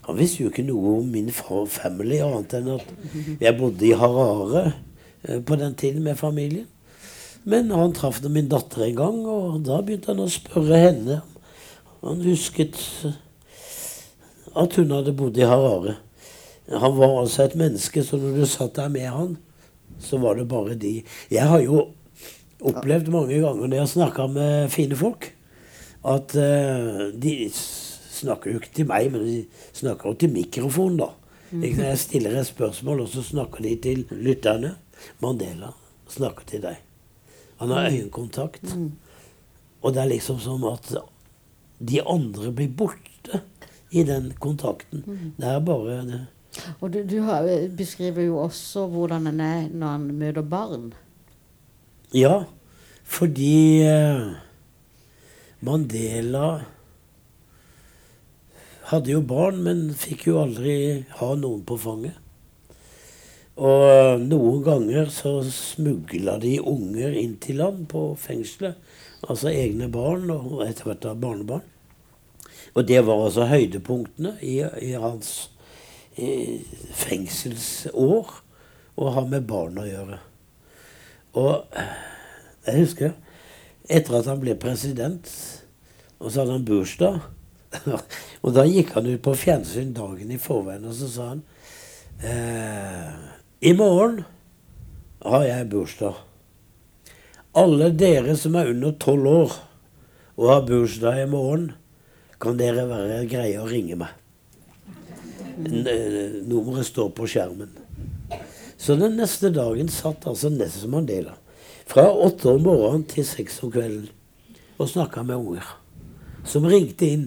[0.06, 2.90] Han visste jo ikke noe om min fa- family, annet enn at
[3.42, 4.64] jeg bodde i Harare
[5.26, 6.66] eh, på den tiden med familien.
[7.46, 11.20] Men han traff da min datter en gang, og da begynte han å spørre henne.
[12.06, 13.16] Han husket eh,
[14.56, 15.96] at hun hadde bodd i Harare.
[16.70, 19.36] Han var altså et menneske, så når du satt der med han,
[20.02, 20.98] så var det bare de
[21.30, 21.84] Jeg har jo
[22.66, 25.30] opplevd mange ganger når jeg har snakka med fine folk,
[26.06, 27.36] at eh, de
[28.16, 29.38] snakker jo ikke til meg, men de
[29.76, 31.12] snakker jo til mikrofonen, da.
[31.62, 34.74] Jeg stiller et spørsmål, og så snakker de til lytterne.
[35.22, 35.70] Mandela
[36.10, 36.80] snakker til deg.
[37.60, 38.64] Han har øyekontakt.
[39.82, 40.90] Og det er liksom som at
[41.78, 43.42] de andre blir borte
[43.92, 45.04] i den kontakten.
[45.36, 46.20] Det er bare det.
[46.80, 50.92] Og du, du har, beskriver jo også hvordan han er når han møter barn.
[52.14, 52.44] Ja,
[53.04, 54.32] fordi eh,
[55.60, 56.64] Mandela
[58.90, 60.76] hadde jo barn, men fikk jo aldri
[61.18, 62.22] ha noen på fanget.
[63.56, 68.76] Og eh, noen ganger så smugla de unger inn til land på fengselet.
[69.26, 71.64] Altså egne barn og etter hvert da barnebarn.
[72.76, 75.48] Og det var altså høydepunktene i, i hans
[76.20, 76.60] i
[76.96, 78.34] fengselsår
[78.96, 80.18] å ha med barn å gjøre.
[81.36, 81.80] Og
[82.66, 83.16] jeg husker
[83.88, 85.28] etter at han ble president,
[86.20, 87.18] og så hadde han bursdag
[88.44, 91.42] Og da gikk han ut på fjernsyn dagen i forveien, og så sa han
[92.22, 93.14] eh,
[93.68, 94.22] I morgen
[95.26, 96.18] har jeg bursdag.
[97.56, 99.56] Alle dere som er under tolv år
[100.36, 101.70] og har bursdag i morgen,
[102.40, 104.12] kan dere være greie å ringe meg.
[105.56, 107.70] N- Nummeret står på skjermen.
[108.76, 111.32] Så den neste dagen satt altså Nelson Mandela
[111.88, 114.10] fra åtte om morgenen til seks om kvelden
[114.76, 115.70] og snakka med unger
[116.46, 117.24] som ringte inn.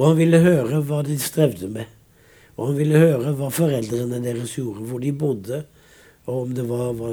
[0.00, 1.84] Og han ville høre hva de strevde med.
[2.56, 5.58] Og han ville høre hva foreldrene deres gjorde, hvor de bodde,
[6.24, 7.10] og om det var hva,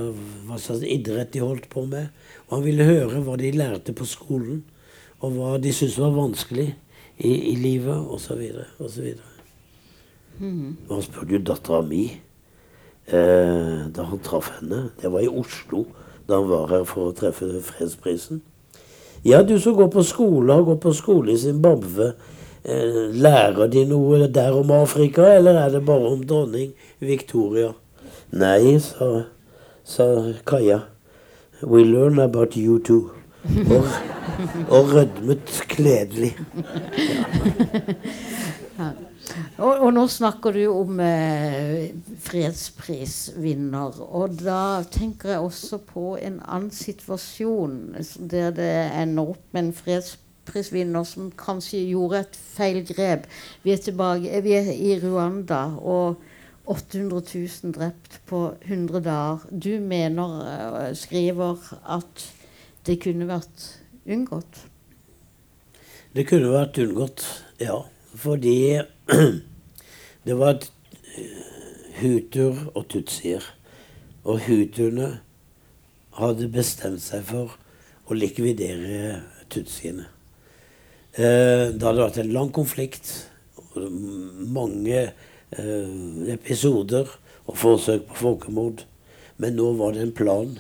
[0.48, 2.08] hva slags idrett de holdt på med.
[2.48, 4.62] Og han ville høre hva de lærte på skolen,
[5.20, 6.70] og hva de syntes var vanskelig
[7.18, 8.44] i, i livet, osv.
[8.80, 9.08] osv.
[10.88, 14.92] Og han spurte jo dattera mi eh, da han traff henne.
[15.02, 15.88] Det var i Oslo
[16.28, 18.44] da han var her for å treffe fredsprisen.
[19.26, 22.12] Ja, du som går på skole, har gått på skole i Zimbabwe.
[22.64, 27.74] Eh, lærer de noe der om Afrika, eller er det bare om dronning Victoria?
[28.32, 29.24] Nei, sa,
[29.84, 30.08] sa
[30.46, 30.82] Kaja.
[31.64, 33.12] We learn about you too.
[33.48, 33.86] Og,
[34.70, 36.36] og rødmet kledelig.
[39.58, 41.90] Og, og nå snakker du om eh,
[42.24, 43.98] fredsprisvinner.
[44.06, 47.98] Og da tenker jeg også på en annen situasjon
[48.32, 49.74] der det ender opp med en
[50.48, 53.28] fredsprisvinner som kanskje gjorde et feil grep.
[53.64, 56.22] Vi er tilbake vi er i Rwanda, og
[56.68, 57.22] 800
[57.64, 59.46] 000 drept på 100 dager.
[59.52, 61.58] Du mener, eh, skriver,
[61.88, 62.34] at
[62.86, 64.66] det kunne vært unngått?
[66.14, 67.24] Det kunne vært unngått,
[67.60, 67.84] ja.
[68.16, 68.82] Fordi
[70.26, 73.44] det var eh, hutuer og tutsier.
[74.24, 75.20] Og hutuene
[76.18, 77.56] hadde bestemt seg for
[78.08, 80.17] å likvidere tutsiene.
[81.18, 83.10] Eh, det hadde vært en lang konflikt,
[83.74, 85.96] mange eh,
[86.30, 87.10] episoder
[87.50, 88.84] og forsøk på folkemord.
[89.42, 90.54] Men nå var det en plan.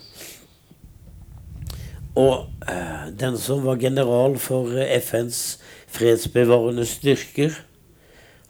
[2.18, 5.60] Og eh, den som var general for FNs
[5.94, 7.54] fredsbevarende styrker,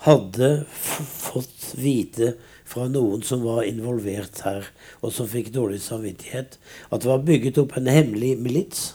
[0.07, 4.67] hadde fått vite fra noen som var involvert her,
[5.03, 6.55] og som fikk dårlig samvittighet,
[6.87, 8.93] at det var bygget opp en hemmelig milits.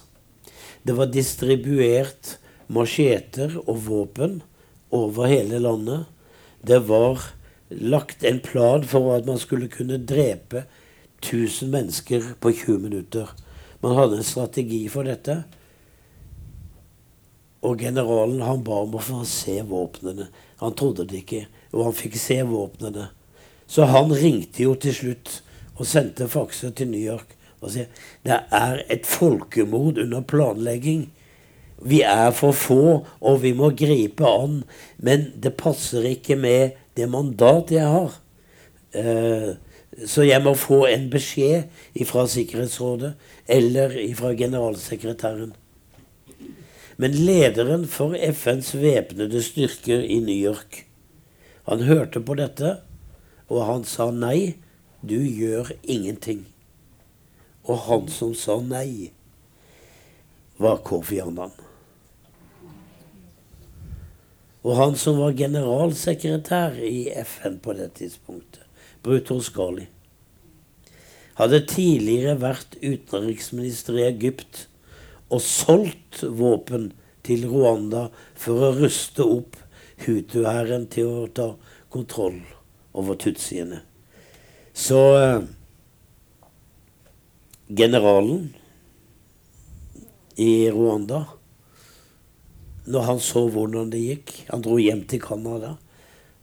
[0.86, 4.40] Det var distribuert macheter og våpen
[4.92, 6.04] over hele landet.
[6.62, 7.32] Det var
[7.68, 10.64] lagt en plan for at man skulle kunne drepe
[11.22, 13.30] 1000 mennesker på 20 minutter.
[13.80, 15.42] Man hadde en strategi for dette.
[17.62, 20.28] Og generalen han ba om å få se våpnene.
[20.62, 23.08] Han trodde det ikke, og han fikk se våpnene.
[23.66, 25.38] Så han ringte jo til slutt
[25.78, 27.88] og sendte fakser til New York og sier
[28.26, 31.06] det er et folkemord under planlegging.
[31.84, 32.82] Vi er for få,
[33.20, 34.62] og vi må gripe an.
[34.98, 38.18] Men det passer ikke med det mandat jeg har.
[38.94, 39.54] Eh,
[40.06, 41.68] så jeg må få en beskjed
[42.08, 43.12] fra Sikkerhetsrådet
[43.48, 45.52] eller fra generalsekretæren.
[46.96, 50.86] Men lederen for FNs væpnede styrker i New York,
[51.68, 52.76] han hørte på dette,
[53.48, 54.56] og han sa nei,
[55.02, 56.46] du gjør ingenting.
[57.64, 59.12] Og han som sa nei,
[60.58, 61.54] var Kofi Annan.
[64.62, 68.62] Og han som var generalsekretær i FN på det tidspunktet,
[69.02, 69.88] Brutor Skali,
[71.38, 74.66] hadde tidligere vært utenriksminister i Egypt
[75.32, 76.92] og solgt våpen
[77.26, 78.08] til Rwanda
[78.38, 79.58] for å ruste opp
[80.02, 81.48] Hutu-hæren til å ta
[81.92, 82.40] kontroll
[82.98, 83.80] over tutsiene.
[84.74, 85.44] Så eh,
[87.68, 88.50] generalen
[90.40, 91.24] i Rwanda
[92.84, 95.76] Når han så hvordan det gikk Han dro hjem til Canada.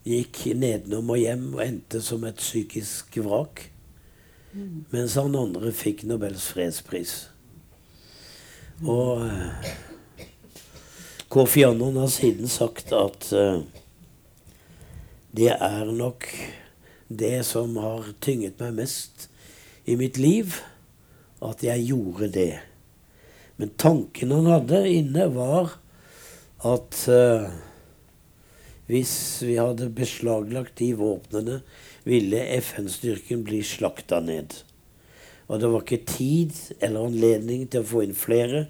[0.08, 3.66] Gikk nedenom og hjem og endte som et psykisk vrak.
[4.90, 7.18] Mens han andre fikk Nobels fredspris.
[8.88, 9.74] Og eh,
[11.30, 13.60] Kofi Annan har siden sagt at uh,
[15.36, 16.26] det er nok
[17.10, 19.28] det som har tynget meg mest
[19.86, 20.56] i mitt liv,
[21.44, 22.54] at jeg gjorde det.
[23.62, 25.76] Men tanken han hadde inne, var
[26.68, 27.48] at uh,
[28.90, 29.14] hvis
[29.46, 31.62] vi hadde beslaglagt de våpnene,
[32.08, 34.56] ville FN-styrken bli slakta ned.
[35.50, 38.68] Og det var ikke tid eller anledning til å få inn flere.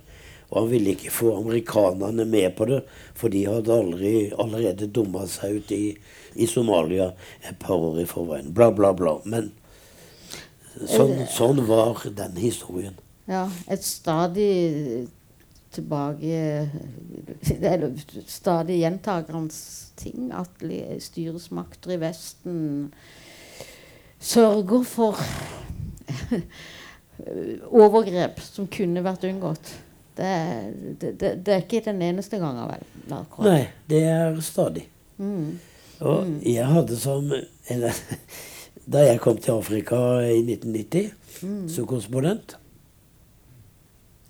[0.50, 2.80] Og han ville ikke få amerikanerne med på det,
[3.18, 5.84] for de hadde aldri, allerede dumma seg ut i,
[6.34, 7.12] i, Somalia
[7.46, 8.50] et par år i forveien.
[8.56, 9.20] Bla, bla, bla.
[9.30, 9.52] Men
[10.90, 12.98] sånn, sånn var den historien.
[13.30, 14.50] Ja, et stadig
[15.72, 16.70] tilbake
[17.62, 17.94] Eller
[18.28, 19.54] stadig gjentagende
[20.00, 20.64] ting at
[21.04, 22.60] styresmakter i Vesten
[24.20, 25.20] sørger for
[27.84, 29.72] overgrep som kunne vært unngått.
[30.20, 30.32] Det,
[31.00, 32.84] det, det, det, er ikke den eneste gangen, vel?
[33.44, 34.86] Nei, det er stadig.
[35.18, 35.60] Mm.
[36.00, 36.38] Og mm.
[36.48, 37.32] jeg hadde som
[37.68, 37.96] eller,
[38.90, 41.12] Da jeg kom til Afrika i 1990
[41.44, 41.66] mm.
[41.70, 42.56] som korrespondent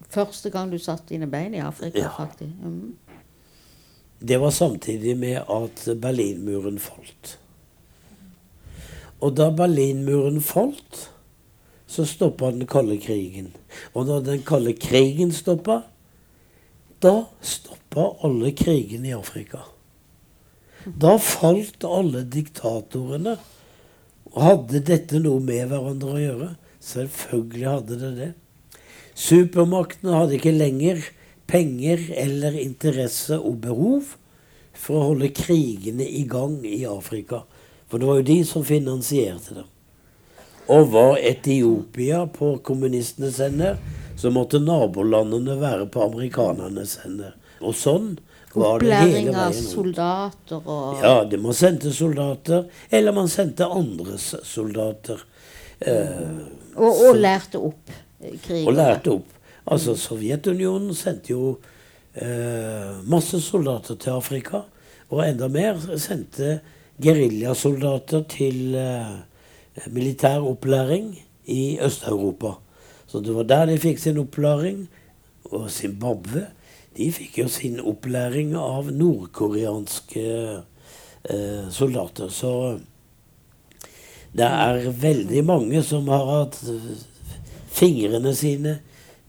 [0.09, 2.09] Første gang du satte dine bein i Afrika, ja.
[2.15, 2.55] faktisk?
[2.63, 2.95] Mm.
[4.19, 7.37] Det var samtidig med at Berlinmuren falt.
[9.21, 11.09] Og da Berlinmuren falt
[11.89, 13.53] så stoppa den kalde krigen.
[13.93, 15.81] Og da den kalde krigen stoppa,
[17.01, 19.63] da stoppa alle krigene i Afrika.
[20.85, 23.37] Da falt alle diktatorene.
[24.29, 26.49] Og hadde dette noe med hverandre å gjøre?
[26.83, 28.29] Selvfølgelig hadde det det.
[29.19, 31.01] Supermaktene hadde ikke lenger
[31.49, 34.13] penger eller interesse og behov
[34.79, 37.43] for å holde krigene i gang i Afrika.
[37.89, 39.65] For det var jo de som finansierte det.
[40.69, 43.79] Og var Etiopia på kommunistenes hender,
[44.19, 47.33] så måtte nabolandene være på amerikanernes hender.
[47.59, 48.11] Og sånn
[48.53, 49.31] var det hele veien.
[49.31, 55.25] Opplæring av soldater og Ja, det man sendte soldater, eller man sendte andres soldater.
[55.79, 56.37] Eh,
[56.75, 58.67] og, og, lærte opp krigen.
[58.67, 59.35] Og lærte opp.
[59.69, 61.57] Altså, Sovjetunionen sendte jo
[62.15, 64.63] eh, masse soldater til Afrika.
[65.09, 66.59] Og enda mer sendte
[67.01, 69.17] geriljasoldater til eh,
[69.87, 71.13] militær opplæring
[71.45, 72.57] i Øst-Europa.
[73.07, 74.87] Så det var der de fikk sin opplæring.
[75.49, 76.47] Og Zimbabwe
[76.97, 80.23] de fikk jo sin opplæring av nordkoreanske
[81.29, 82.29] eh, soldater.
[82.29, 82.79] Så
[84.35, 86.59] det er veldig mange som har hatt
[87.79, 88.79] fingrene sine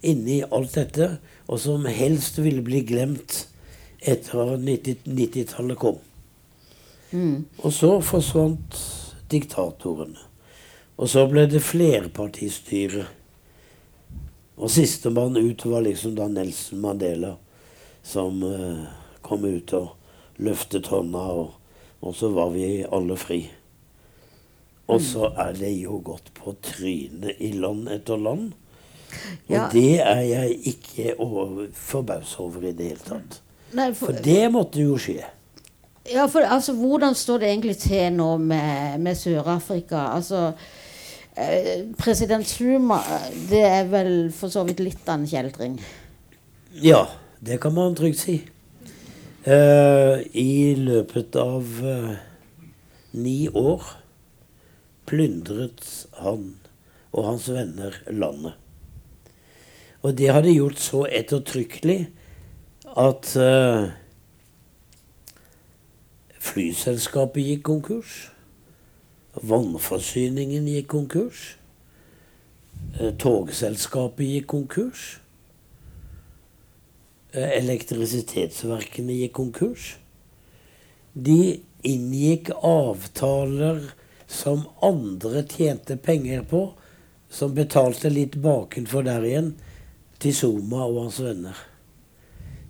[0.07, 1.11] inni alt dette,
[1.51, 3.44] og som helst ville bli glemt
[4.01, 6.01] etter at 90-tallet kom.
[7.11, 7.46] Mm.
[7.62, 8.78] Og så forsvant
[9.30, 10.28] diktatorene.
[11.01, 13.07] Og så ble det flerpartistyre.
[14.61, 17.34] Og sistemann ut var liksom da Nelson Mandela,
[18.05, 18.84] som uh,
[19.24, 19.94] kom ut og
[20.40, 21.55] løftet hånda, og,
[22.01, 23.46] og, så var vi alle fri.
[24.91, 28.51] Og så er det jo gått på trynet i land etter land.
[29.49, 29.66] Og ja.
[29.72, 31.14] det er jeg ikke
[31.74, 33.41] forbausa over i det hele tatt.
[33.74, 35.20] Nei, for, for det måtte jo skje.
[36.11, 40.09] Ja, for altså, Hvordan står det egentlig til nå med, med Sør-Afrika?
[40.16, 40.53] Altså,
[41.41, 42.99] Eh, president Zuma,
[43.49, 45.76] det er vel for så vidt litt av en kjeltring?
[46.82, 47.05] Ja,
[47.41, 48.41] det kan man trygt si.
[49.47, 52.11] Eh, I løpet av eh,
[53.14, 53.86] ni år
[55.11, 55.86] plyndret
[56.22, 56.52] han
[57.11, 58.54] og hans venner landet.
[60.02, 61.98] Og det hadde gjort så ettertrykkelig
[62.98, 63.90] at uh,
[66.40, 68.14] flyselskapet gikk konkurs.
[69.34, 71.42] Vannforsyningen gikk konkurs.
[72.96, 75.04] Uh, togselskapet gikk konkurs.
[77.34, 79.92] Uh, elektrisitetsverkene gikk konkurs.
[81.12, 83.90] De inngikk avtaler
[84.31, 86.62] som andre tjente penger på,
[87.31, 89.51] som betalte litt bakenfor der igjen
[90.22, 91.59] til Zuma og hans venner.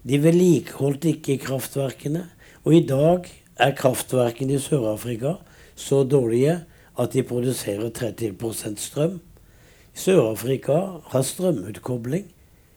[0.03, 2.25] De vedlikeholdt ikke kraftverkene,
[2.65, 3.29] og i dag
[3.61, 5.37] er kraftverkene i Sør-Afrika
[5.77, 6.63] så dårlige
[7.01, 9.21] at de produserer 30 strøm.
[9.97, 10.79] Sør-Afrika
[11.13, 12.29] har strømutkobling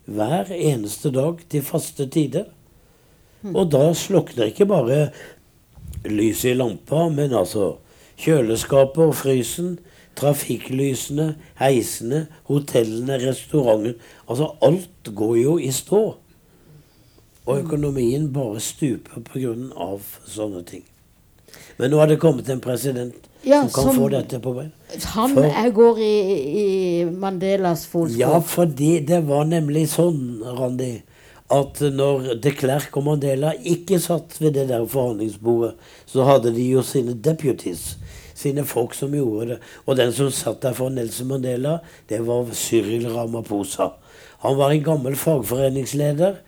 [0.06, 2.50] hver eneste dag til faste tider.
[3.44, 5.12] Og da slukner ikke bare
[6.08, 7.78] lyset i lampa, men altså
[8.24, 9.78] kjøleskapet og frysen,
[10.16, 13.96] trafikklysene, heisene, hotellene, restauranten
[14.30, 16.02] Altså alt går jo i stå.
[17.46, 19.54] Og økonomien bare stuper pga.
[20.28, 20.84] sånne ting.
[21.78, 23.14] Men nå har det kommet en president
[23.46, 24.72] Ja, som kan som- få dette på bein.
[25.06, 28.18] Han For- er, går i, i Mandelas fotspor.
[28.20, 31.02] Ja, fordi det var nemlig sånn, Randi,
[31.52, 35.74] at når de Klerk og Mandela ikke satt ved det der forhandlingsbordet,
[36.06, 37.98] så hadde de jo sine deputies.
[38.44, 39.60] Sine folk som gjorde det.
[39.88, 41.78] Og den som satt der for Nelson Mandela,
[42.10, 43.94] det var Cyril Ramaphosa.
[44.44, 46.42] Han var en gammel fagforeningsleder.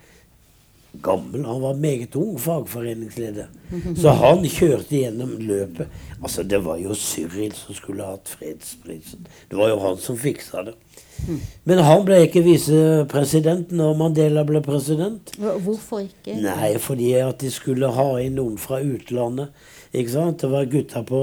[1.02, 3.46] Gammel, han var meget ung fagforeningsleder.
[4.00, 5.88] Så han kjørte gjennom løpet.
[6.22, 9.26] Altså, det var jo Cyril som skulle hatt fredsprisen.
[9.50, 10.76] Det var jo han som fiksa det.
[11.68, 15.32] Men han ble ikke visepresident når Mandela ble president.
[15.40, 16.36] Hvorfor ikke?
[16.44, 19.52] Nei, fordi at de skulle ha inn noen fra utlandet.
[19.96, 20.42] Ikke sant?
[20.42, 21.20] Det var gutta på,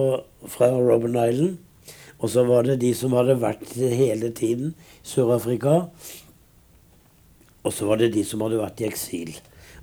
[0.47, 1.57] fra Robben Island.
[2.19, 5.89] Og så var det de som hadde vært hele tiden i Sør-Afrika.
[7.63, 9.33] Og så var det de som hadde vært i eksil.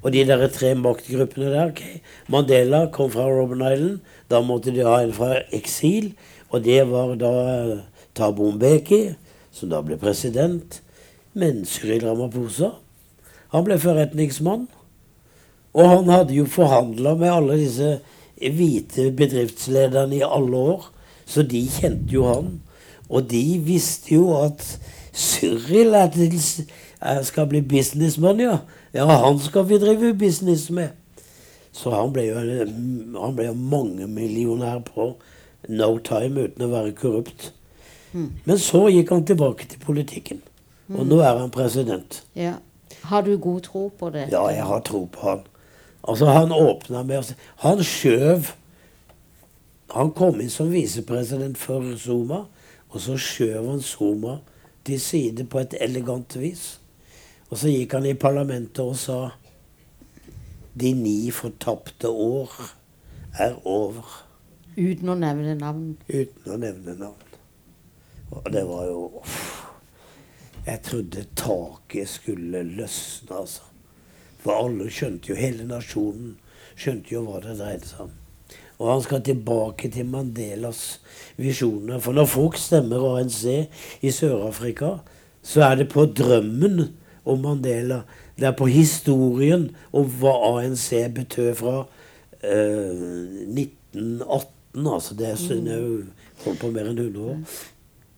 [0.01, 2.01] Og de der tre maktgruppene der okay.
[2.29, 4.01] Mandela kom fra Robben Island.
[4.31, 6.15] Da måtte de ha en fra eksil.
[6.51, 7.33] Og det var da
[8.15, 9.15] Tabo Thabo Mbeki,
[9.53, 10.81] som da ble president.
[11.35, 12.73] Men Cyril Ramaphosa,
[13.53, 14.67] han ble forretningsmann.
[15.71, 17.99] Og han hadde jo forhandla med alle disse
[18.41, 20.89] hvite bedriftslederne i alle år.
[21.27, 22.61] Så de kjente jo han.
[23.09, 24.65] Og de visste jo at
[25.13, 25.95] Cyril
[27.23, 28.59] skal bli businessmann, ja.
[28.95, 30.89] Ja, han skal vi drive business med.
[31.73, 32.39] Så han ble jo,
[33.21, 35.13] han ble jo mangemillionær på
[35.71, 37.53] no time uten å være korrupt.
[38.13, 40.43] Men så gikk han tilbake til politikken.
[40.91, 42.25] Og nå er han president.
[42.35, 42.57] Ja.
[43.07, 44.27] Har du god tro på det?
[44.33, 45.47] Ja, jeg har tro på han.
[46.11, 48.51] Altså, han åpna med si Han skjøv
[49.95, 52.45] Han kom inn som visepresident for Zuma,
[52.91, 54.37] og så skjøv han Zuma
[54.87, 56.79] til side på et elegant vis.
[57.51, 59.19] Og så gikk han i parlamentet og sa
[60.79, 62.55] De ni fortapte år
[63.39, 64.07] er over.
[64.79, 65.97] Uten å nevne navn.
[66.07, 67.35] Uten å nevne navn.
[68.31, 69.03] Og det var jo.
[70.67, 73.70] Jeg trodde taket skulle løsne, altså.
[74.41, 76.37] For alle skjønte jo, hele nasjonen
[76.79, 78.17] skjønte jo hva det dreide seg om.
[78.81, 81.01] Og han skal tilbake til Mandelas
[81.37, 82.01] visjoner.
[82.01, 83.43] For når folk stemmer ANC
[84.01, 84.95] i Sør-Afrika,
[85.45, 86.87] så er det på drømmen
[87.29, 88.03] om Mandela.
[88.39, 90.87] Det er på historien om hva ANC
[91.17, 91.75] betød fra
[92.41, 93.05] eh,
[93.53, 94.87] 1918.
[94.87, 96.01] Altså det er jo
[96.47, 97.61] holdt på mer enn 100 år.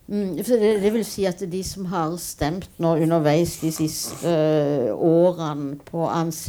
[0.07, 4.91] Mm, det, det vil si at de som har stemt nå underveis de siste øh,
[4.99, 6.49] årene på ANC,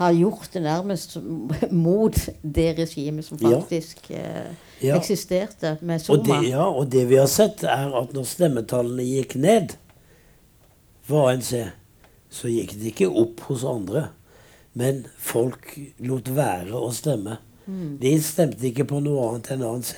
[0.00, 1.16] har gjort det nærmest
[1.70, 4.52] mot det regimet som faktisk øh,
[4.82, 4.96] Ja.
[4.96, 9.36] eksisterte med Og det, ja, og det vi har sett, er at når stemmetallene gikk
[9.38, 9.76] ned
[11.06, 11.52] for ANC,
[12.30, 14.08] så gikk det ikke opp hos andre.
[14.74, 17.36] Men folk lot være å stemme.
[18.02, 19.92] De stemte ikke på noe annet enn ANC.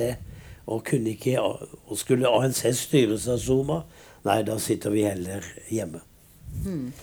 [0.66, 3.82] Og, kunne ikke, og skulle ANC styres av Zuma,
[4.24, 6.00] nei, da sitter vi heller hjemme.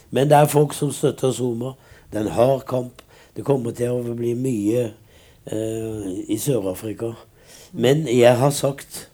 [0.10, 1.76] Men det er folk som støtter Zuma.
[2.12, 3.04] Det er en hard kamp.
[3.36, 4.88] Det kommer til å bli mye
[5.46, 7.14] eh, i Sør-Afrika.
[7.72, 9.06] Men jeg har sagt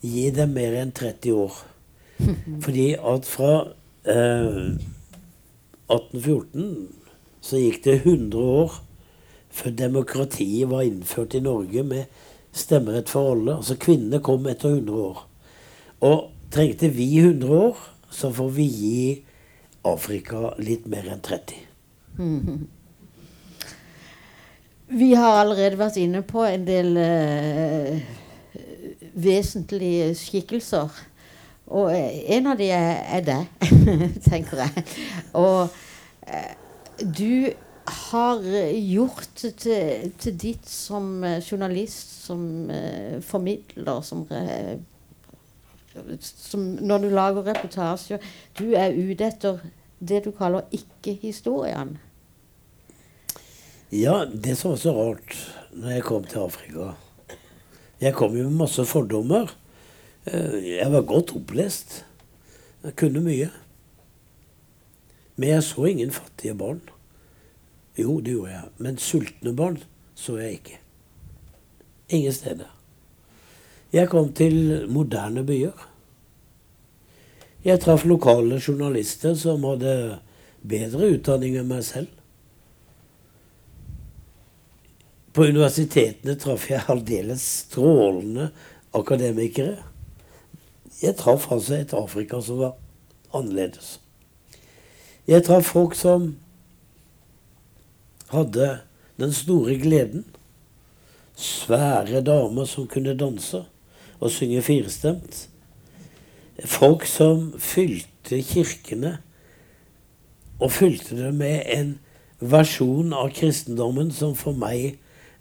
[0.00, 1.58] gi dem mer enn 30 år.
[2.64, 3.52] Fordi at fra
[4.08, 4.74] eh,
[5.92, 6.88] 1814
[7.46, 8.80] så gikk det 100 år
[9.56, 12.04] før demokratiet var innført i Norge med
[12.56, 13.58] stemmerett for alle.
[13.60, 15.22] Altså kvinnene kom etter 100 år.
[16.06, 19.24] Og trengte vi 100 år, så får vi gi
[19.86, 21.62] Afrika litt mer enn 30.
[24.86, 27.96] Vi har allerede vært inne på en del øh,
[29.18, 30.92] vesentlige skikkelser.
[31.66, 33.48] Og en av de er, er deg,
[34.30, 34.84] tenker jeg.
[35.34, 35.66] Og
[36.30, 36.52] øh,
[37.02, 37.50] du
[37.86, 39.28] har øh, gjort
[39.58, 44.26] til, til ditt som øh, journalist, som eh, formidler, som,
[46.20, 48.18] som Når du lager reportasjer
[48.58, 49.62] Du er ute etter
[49.96, 51.96] det du kaller ikke-historien.
[53.92, 55.36] Ja, det som var så rart
[55.72, 56.90] når jeg kom til Afrika
[58.00, 59.48] Jeg kom jo med masse fordommer.
[60.26, 62.04] Eh, Jeg var godt opplest.
[62.84, 63.48] Jeg kunne mye.
[65.36, 66.80] Men jeg så ingen fattige barn.
[67.96, 68.72] Jo, det gjorde jeg.
[68.78, 69.78] Men sultne barn
[70.16, 70.80] så jeg ikke.
[72.16, 72.72] Ingen steder.
[73.92, 75.86] Jeg kom til moderne byer.
[77.64, 80.20] Jeg traff lokale journalister som hadde
[80.66, 82.12] bedre utdanning enn meg selv.
[85.34, 88.50] På universitetene traff jeg aldeles strålende
[88.96, 89.80] akademikere.
[91.02, 92.76] Jeg traff altså et Afrika som var
[93.34, 93.96] annerledes.
[95.26, 96.36] Jeg traff folk som
[98.32, 98.78] hadde
[99.20, 100.24] den store gleden.
[101.36, 103.64] Svære damer som kunne danse
[104.20, 105.48] og synge firstemt.
[106.64, 109.18] Folk som fylte kirkene,
[110.58, 111.98] og fylte det med en
[112.40, 114.96] versjon av kristendommen som for meg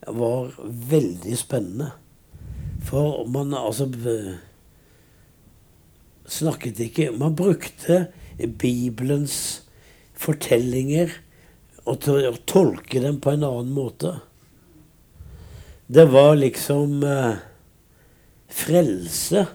[0.07, 0.51] var
[0.91, 1.93] veldig spennende.
[2.85, 3.87] For man altså
[6.27, 8.07] snakket ikke Man brukte
[8.59, 9.63] Bibelens
[10.13, 11.09] fortellinger
[11.85, 14.15] og til å tolke dem på en annen måte.
[15.85, 17.37] Det var liksom eh,
[18.49, 19.45] frelse.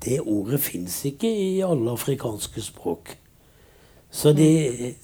[0.00, 3.12] Det ordet fins ikke i alle afrikanske språk.
[4.08, 4.94] Så de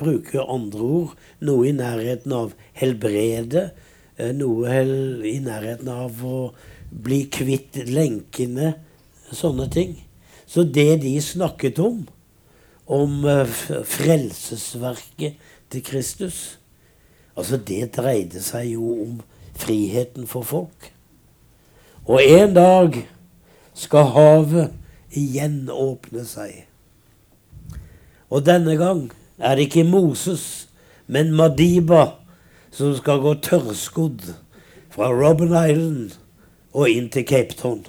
[0.00, 1.12] bruker andre ord.
[1.44, 3.70] Noe i nærheten av helbrede.
[4.16, 6.54] eh, Noe hel- i nærheten av å
[6.90, 8.74] bli kvitt lenkene.
[9.32, 9.98] Sånne ting.
[10.46, 12.06] Så det de snakket om,
[12.86, 16.58] om eh, frelsesverket til Kristus
[17.36, 19.16] Altså, det dreide seg jo om
[19.56, 20.86] friheten for folk.
[22.08, 22.96] Og en dag
[23.76, 24.72] skal havet
[25.12, 26.64] igjen åpne seg.
[28.32, 30.68] Og denne gang er det ikke Moses,
[31.06, 32.16] men Madiba
[32.72, 34.32] som skal gå tørrskodd
[34.92, 36.16] fra Robben Island
[36.72, 37.84] og inn til Cape Town.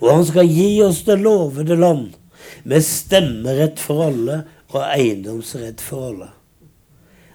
[0.00, 2.12] Og han skal gi oss det lovede land
[2.62, 4.42] med stemmerett for alle
[4.72, 6.28] og eiendomsrett for alle.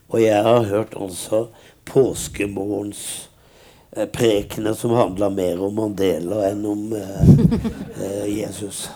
[0.08, 1.48] Og jeg har hørt altså
[1.88, 3.30] påskemorgens
[3.92, 7.32] eh, prekener som handla mer om Mandela enn om eh,
[8.04, 8.88] eh, Jesus.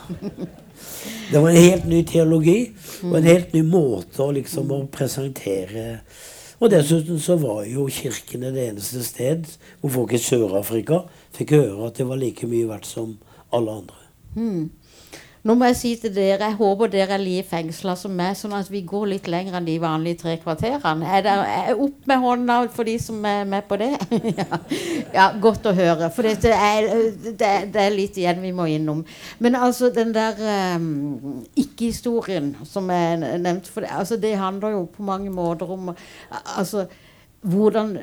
[1.32, 2.60] Det var en helt ny teologi
[3.04, 6.02] og en helt ny måte å liksom å presentere
[6.62, 9.48] Og dessuten så var jo kirkene det eneste sted
[9.82, 11.02] hvor folk i Sør-Afrika
[11.34, 13.16] fikk høre at det var like mye verdt som
[13.52, 13.98] alle andre.
[15.42, 18.54] Nå må jeg si til dere, jeg håper dere er like fengsla som meg, sånn
[18.54, 21.08] at vi går litt lenger enn de vanlige tre kvarterene.
[21.10, 23.90] Er det er opp med hånda for de som er med på det?
[24.38, 24.60] ja.
[25.16, 26.12] ja, godt å høre.
[26.14, 29.02] For dette er, det, det er litt igjen vi må innom.
[29.42, 30.38] Men altså, den der
[30.78, 35.90] um, ikke-historien som er nevnt, for det, altså, det handler jo på mange måter om
[36.30, 36.86] altså,
[37.42, 37.98] hvordan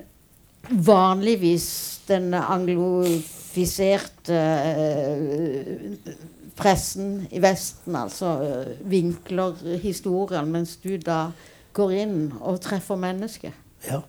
[0.68, 6.14] vanligvis den anglofiserte eh,
[6.58, 11.28] pressen i Vesten altså eh, vinkler historien, mens du da
[11.76, 13.54] går inn og treffer mennesket.
[13.86, 14.02] Ja.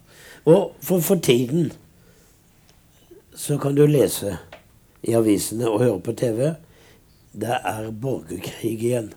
[0.50, 1.72] Og for, for tiden
[3.36, 4.38] så kan du lese
[5.04, 6.54] i avisene og høre på TV.
[7.32, 9.14] Det er borgerkrig igjen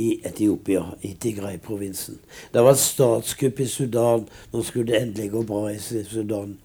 [0.00, 2.18] i Etiopia, i Tigray-provinsen.
[2.54, 4.24] Det var statskupp i Sudan.
[4.52, 6.56] Nå skulle det endelig gå bra i Sudan.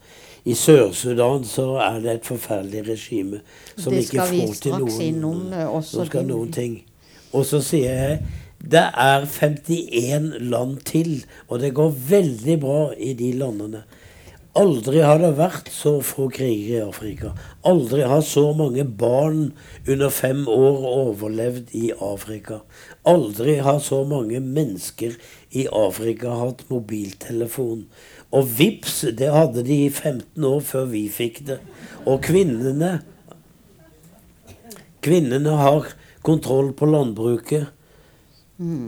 [0.44, 3.40] I Sør-Sudan så er det et forferdelig regime
[3.76, 6.82] som ikke får til noen, innom, eh, også skal din- noen ting.
[7.32, 8.22] Og så sier jeg
[8.60, 13.82] det er 51 land til, og det går veldig bra i de landene.
[14.56, 17.30] Aldri har det vært så få kriger i Afrika.
[17.64, 19.52] Aldri har så mange barn
[19.88, 22.58] under fem år overlevd i Afrika.
[23.06, 25.14] Aldri har så mange mennesker
[25.52, 27.86] i Afrika hatt mobiltelefon.
[28.30, 31.58] Og vips, det hadde de i 15 år før vi fikk det.
[32.06, 33.00] Og kvinnene
[35.00, 35.86] Kvinnene har
[36.20, 37.70] kontroll på landbruket.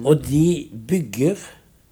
[0.04, 1.40] Og de bygger,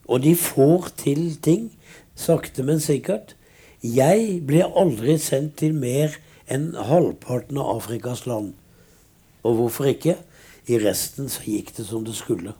[0.05, 1.71] og de får til ting.
[2.15, 3.33] Sakte, men sikkert.
[3.81, 6.19] Jeg ble aldri sendt til mer
[6.53, 8.53] enn halvparten av Afrikas land.
[9.41, 10.19] Og hvorfor ikke?
[10.69, 12.53] I resten så gikk det som det skulle.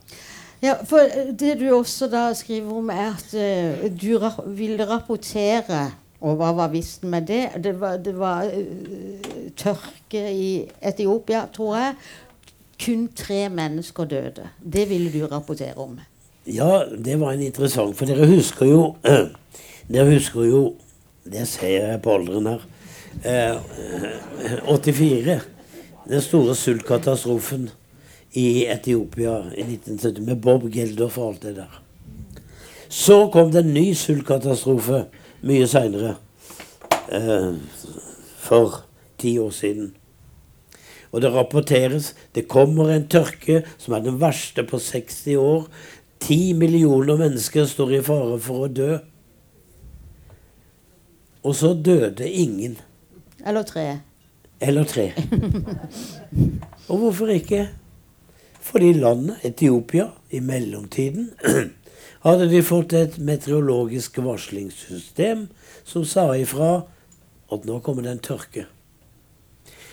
[0.61, 4.85] Ja, for eh, det du også da skriver om, er at uh, du ra ville
[4.89, 5.91] rapportere
[6.21, 7.47] Og hva var visten med det?
[7.65, 11.95] Det var, det var uh, tørke i Etiopia, tror jeg.
[12.85, 14.51] Kun tre mennesker døde.
[14.61, 15.97] Det ville du rapportere om.
[16.47, 18.83] Ja, det var en interessant, for dere husker jo
[19.93, 20.61] Dere husker jo
[21.25, 22.63] Det ser jeg på alderen her.
[23.25, 23.57] Eh,
[24.77, 25.41] 84.
[26.09, 27.69] Den store sultkatastrofen
[28.39, 31.81] i Etiopia i 1970 med Bob Geldof og alt det der.
[32.89, 35.05] Så kom det en ny sultkatastrofe
[35.47, 36.17] mye seinere.
[37.11, 37.55] Eh,
[38.39, 38.85] for
[39.19, 39.95] ti år siden.
[41.13, 45.67] Og det rapporteres det kommer en tørke som er den verste på 60 år.
[46.21, 48.99] Ti millioner mennesker står i fare for å dø.
[51.43, 52.77] Og så døde ingen.
[53.47, 53.87] Eller tre.
[54.61, 55.11] Eller tre.
[56.91, 57.69] Og hvorfor ikke?
[58.61, 61.31] Fordi landet, Etiopia, i mellomtiden
[62.27, 65.47] hadde de fått et meteorologisk varslingssystem
[65.89, 66.83] som sa ifra
[67.51, 68.67] at nå kommer det en tørke.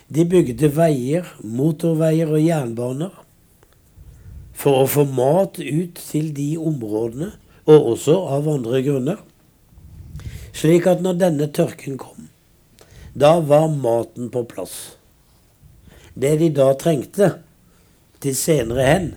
[0.08, 3.16] De bygde veier, motorveier og jernbaner
[4.58, 7.34] for å få mat ut til de områdene,
[7.68, 9.18] og også av andre grunner.
[10.56, 12.30] Slik at når denne tørken kom,
[13.14, 14.96] da var maten på plass.
[16.18, 17.34] Det de da trengte
[18.24, 19.12] til senere hen,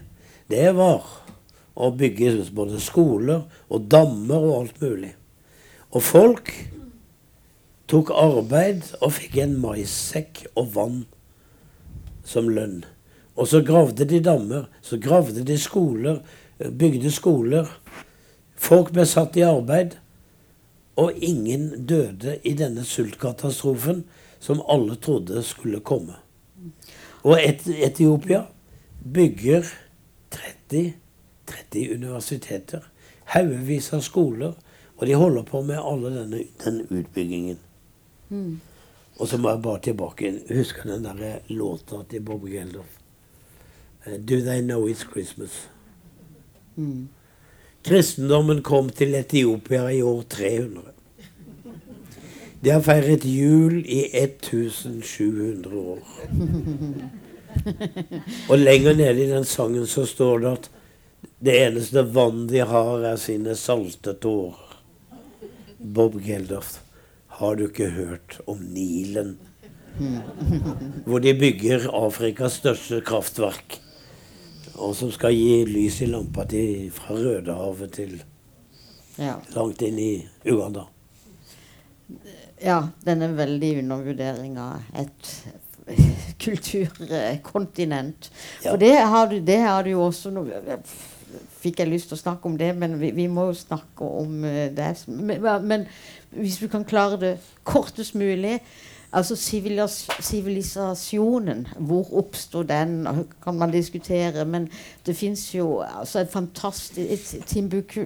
[0.50, 1.06] det var
[1.80, 5.14] å bygge både skoler og dammer og alt mulig.
[5.90, 6.52] Og folk
[7.90, 11.00] tok arbeid og fikk en maissekk og vann
[12.26, 12.84] som lønn.
[13.34, 16.20] Og så gravde de dammer, så gravde de skoler,
[16.58, 17.68] bygde skoler.
[18.60, 19.96] Folk ble satt i arbeid,
[21.00, 24.02] og ingen døde i denne sultkatastrofen
[24.42, 26.18] som alle trodde skulle komme.
[27.24, 28.44] Og Et Etiopia
[29.04, 29.64] bygger
[30.30, 30.92] 30,
[31.46, 32.84] 30 universiteter,
[33.24, 34.54] haugevis av skoler,
[34.96, 37.58] og de holder på med alle denne, den utbyggingen.
[38.28, 38.60] Mm.
[39.20, 40.32] Og så må jeg bare tilbake.
[40.48, 42.98] Husker den der låta til Bob Geldof?
[44.06, 45.68] Eh, Do they know it's Christmas?
[46.76, 47.08] Mm.
[47.84, 50.82] Kristendommen kom til Etiopia i år 300.
[52.64, 55.98] De har feiret jul i 1700 år.
[58.50, 60.70] Og lenger nede i den sangen så står det at
[61.40, 64.66] det eneste vann de har, er sine salte tårer.
[65.80, 66.74] Bob Geldof,
[67.40, 69.38] har du ikke hørt om Nilen?
[71.06, 73.78] Hvor de bygger Afrikas største kraftverk.
[74.80, 78.20] Og som skal gi lys i lampa til, fra Rødehavet til
[79.20, 79.34] Ja.
[79.56, 80.12] langt inn i
[80.48, 80.86] Uganda.
[82.62, 85.32] ja, denne veldig undervurdering av et
[86.44, 88.30] kulturkontinent.
[88.64, 88.76] Ja.
[88.76, 90.46] Det har, du, det har du jo også nå
[91.60, 94.44] Fikk jeg lyst til å snakke om det, men vi, vi må jo snakke om
[94.48, 94.94] eh, det.
[95.06, 95.84] Men, men
[96.34, 97.34] hvis du kan klare det
[97.68, 98.56] kortest mulig
[99.10, 99.34] Altså
[100.22, 103.08] sivilisasjonen, hvor oppstår den,
[103.42, 104.44] kan man diskutere.
[104.46, 104.68] Men
[105.06, 108.04] det fins jo altså et fantastisk et Timbuktu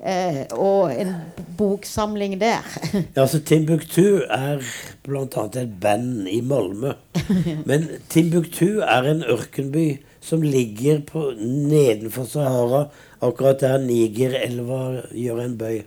[0.00, 1.14] eh, og en
[1.58, 2.64] boksamling der.
[3.16, 4.62] Ja, altså Timbuktu er
[5.02, 5.46] bl.a.
[5.60, 6.94] et band i Malmö.
[7.68, 12.86] Men Timbuktu er en ørkenby som ligger på, nedenfor Sahara,
[13.22, 15.84] akkurat der Nigerelva gjør en bøy.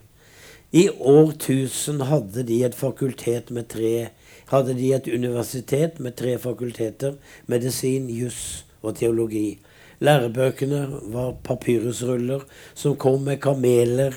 [0.71, 4.09] I årtusen hadde de et fakultet med tre
[4.49, 7.19] Hadde de et universitet med tre fakulteter.
[7.45, 9.59] Medisin, juss og teologi.
[9.99, 14.15] Lærebøkene var papyrusruller som kom med kameler.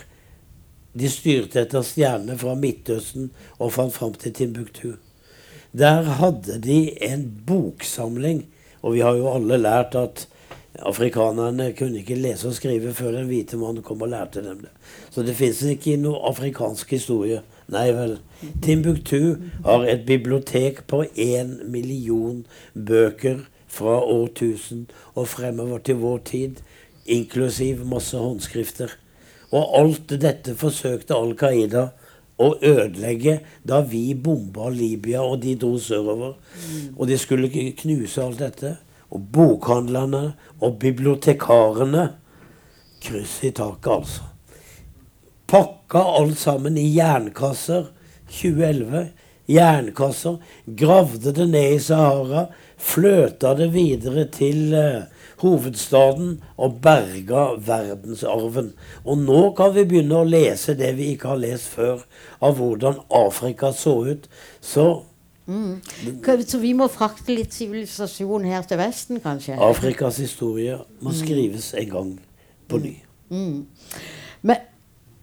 [0.95, 4.93] De styrte etter stjernene fra Midtøsten og fant fram til Timbuktu.
[5.73, 8.45] Der hadde de en boksamling,
[8.83, 10.27] og vi har jo alle lært at
[10.79, 14.71] afrikanerne kunne ikke lese og skrive før den hvite mann kom og lærte dem det.
[15.11, 17.41] Så det fins ikke noe afrikansk historie.
[17.73, 18.19] Nei vel.
[18.63, 26.61] Timbuktu har et bibliotek på én million bøker fra årtusen og fremover til vår tid,
[27.07, 28.93] inklusiv masse håndskrifter.
[29.53, 31.89] Og alt dette forsøkte Al Qaida
[32.41, 36.35] å ødelegge da vi bomba Libya og de dro sørover.
[36.97, 38.77] Og de skulle knuse alt dette.
[39.13, 42.09] Og bokhandlerne og bibliotekarene
[43.03, 44.29] Kryss i taket, altså.
[45.51, 47.89] Pakka alt sammen i jernkasser
[48.31, 49.09] 2011.
[49.51, 50.39] Jernkasser.
[50.67, 52.47] Gravde det ned i Sahara.
[52.79, 55.05] Fløta det videre til eh,
[55.43, 58.73] hovedstaden og berga verdensarven.
[59.05, 62.05] Og nå kan vi begynne å lese det vi ikke har lest før,
[62.43, 64.29] av hvordan Afrika så ut.
[64.61, 64.91] Så
[65.47, 65.81] Mm.
[66.47, 69.57] Så vi må frakte litt sivilisasjon her til Vesten, kanskje?
[69.59, 72.13] Afrikas historie må skrives en gang
[72.71, 72.93] på ny.
[74.43, 74.57] Men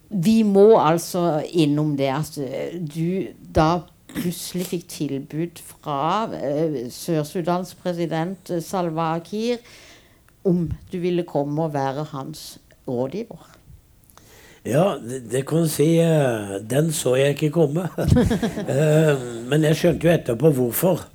[0.09, 3.69] vi må altså innom det at du da
[4.15, 5.99] plutselig fikk tilbud fra
[6.37, 9.61] eh, Sør-Sudans president eh, Salva Akir
[10.47, 12.57] om du ville komme og være hans
[12.87, 13.55] rådgiver.
[14.67, 15.91] Ja, det, det kan du si.
[16.03, 17.87] eh, Den så jeg ikke komme.
[19.49, 21.05] Men jeg skjønte jo etterpå hvorfor.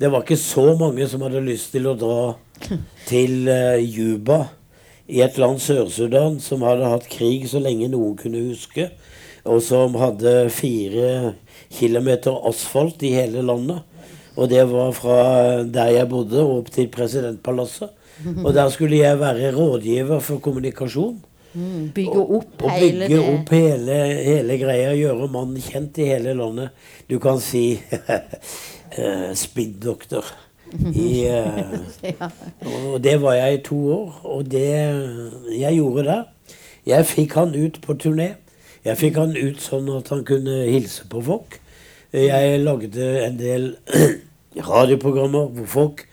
[0.00, 2.20] Det var ikke så mange som hadde lyst til å dra
[3.08, 3.48] til
[3.80, 4.42] Juba
[5.08, 8.90] i et land Sør-Sudan som hadde hatt krig så lenge noen kunne huske,
[9.46, 11.34] og som hadde fire
[11.72, 13.82] kilometer asfalt i hele landet.
[14.36, 17.88] Og det var fra der jeg bodde, opp til presidentpalasset.
[18.44, 21.18] Og der skulle jeg være rådgiver for kommunikasjon.
[21.96, 23.20] Bygge opp Og og bygge det.
[23.32, 23.94] opp hele,
[24.26, 26.68] hele greia, gjøre mannen kjent i hele landet.
[27.08, 27.78] Du kan si
[29.00, 30.24] uh, spinndoktor.
[30.92, 32.28] I, eh, Ja.
[32.66, 34.64] og det var jeg i to år, og det
[35.54, 36.24] jeg gjorde der
[36.86, 38.32] Jeg fikk han ut på turné.
[38.86, 41.58] Jeg fikk han ut sånn at han kunne hilse på folk.
[42.14, 43.72] Jeg lagde en del
[44.70, 46.04] radioprogrammer hvor folk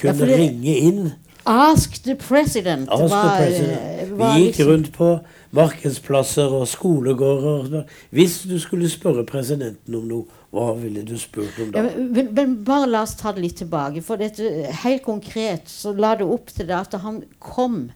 [0.00, 1.12] kunne ja, det- ringe inn.
[1.50, 2.88] Ask the president.
[2.92, 3.80] Ask the president.
[3.80, 5.08] eh, Vi gikk liksom- rundt på
[5.52, 7.84] markedsplasser og skolegårder.
[8.12, 11.82] Hvis du skulle spørre presidenten om noe, hva ville du spurt om da?
[11.82, 14.02] men, men, men bare la oss ta det litt tilbake.
[14.02, 17.90] For dette, helt konkret så la det opp til det at han kom.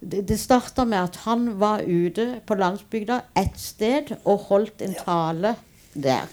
[0.00, 4.94] Det, det starta med at han var ute på landsbygda ett sted og holdt en
[4.94, 5.56] tale
[5.94, 6.28] der.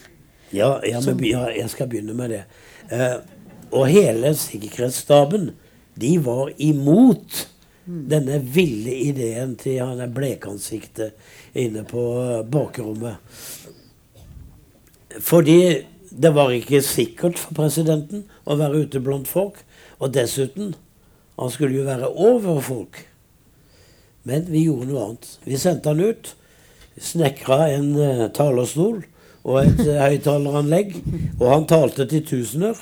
[0.54, 2.44] Ja, ja, men, ja, jeg skal begynne med det.
[2.94, 3.18] Eh,
[3.74, 5.50] og hele sikkerhetsstaben,
[5.98, 7.48] de var imot
[7.86, 11.14] denne ville ideen til han er blekansiktet
[11.58, 13.18] inne på eh, bakrommet.
[15.22, 15.60] Fordi
[16.10, 19.58] det var ikke sikkert for presidenten å være ute blant folk.
[20.00, 20.74] Og dessuten,
[21.40, 23.02] han skulle jo være over folk.
[24.26, 25.30] Men vi gjorde noe annet.
[25.46, 26.32] Vi sendte han ut.
[27.02, 29.04] Snekra en uh, talerstol
[29.46, 30.96] og et uh, høyttaleranlegg.
[31.38, 32.80] Og han talte til tusener.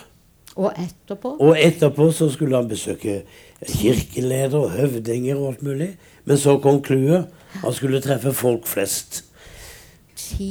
[0.54, 3.24] Og etterpå Og etterpå så skulle han besøke
[3.66, 5.92] kirkeleder og høvdinger og alt mulig.
[6.30, 7.28] Men så kom clouet.
[7.64, 9.24] Han skulle treffe folk flest.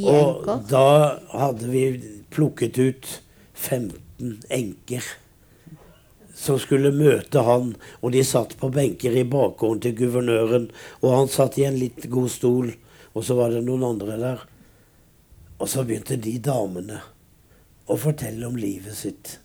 [0.06, 0.86] Og da
[1.32, 1.86] hadde vi
[2.34, 3.08] plukket ut
[3.54, 5.06] 15 enker
[6.42, 7.74] som skulle møte han.
[8.02, 10.70] Og de satt på benker i bakgården til guvernøren.
[11.02, 12.72] Og han satt i en litt god stol,
[13.12, 14.42] og så var det noen andre der.
[15.62, 16.98] Og så begynte de damene
[17.86, 19.36] å fortelle om livet sitt.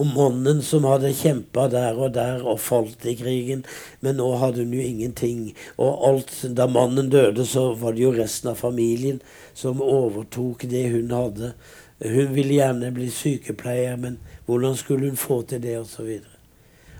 [0.00, 3.66] Om mannen som hadde kjempa der og der og falt i krigen,
[4.00, 5.42] men nå hadde hun jo ingenting.
[5.76, 9.20] Og alt, da mannen døde, så var det jo resten av familien
[9.52, 11.52] som overtok det hun hadde.
[12.00, 16.37] Hun ville gjerne bli sykepleier, men hvordan skulle hun få til det, osv.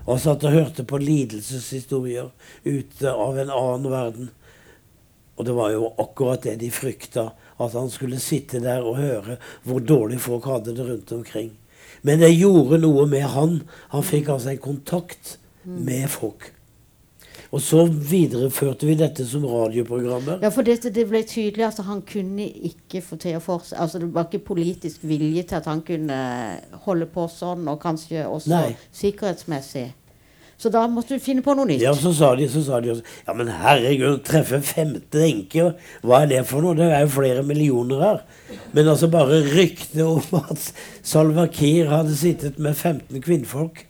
[0.09, 2.31] Og satt og hørte på lidelseshistorier
[2.65, 4.31] ute av en annen verden.
[5.37, 7.29] Og det var jo akkurat det de frykta,
[7.59, 9.37] at han skulle sitte der og høre
[9.67, 11.53] hvor dårlig folk hadde det rundt omkring.
[12.03, 13.61] Men det gjorde noe med han.
[13.93, 16.53] Han fikk altså en kontakt med folk.
[17.49, 20.43] Og så videreførte vi dette som radioprogrammer.
[20.45, 24.03] Ja, for det, det ble tydelig at han kunne ikke få til å fortsette Altså
[24.03, 26.19] det var ikke politisk vilje til at han kunne
[26.85, 28.77] holde på sånn, og kanskje også Nei.
[28.93, 29.87] sikkerhetsmessig.
[30.59, 31.85] Så da måtte du finne på noe nytt.
[31.85, 35.71] Ja, så sa de, så sa de også Ja, men herregud, treffe femte enke,
[36.03, 36.75] hva er det for noe?
[36.77, 38.25] Det er jo flere millioner her.
[38.75, 40.73] Men altså bare ryktet om at
[41.07, 43.85] Salva Kiir hadde sittet med 15 kvinnfolk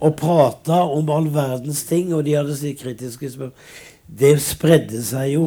[0.00, 3.52] og prata om all verdens ting, og de hadde sitt kritiske spørsmål
[4.08, 5.42] Det spredde seg jo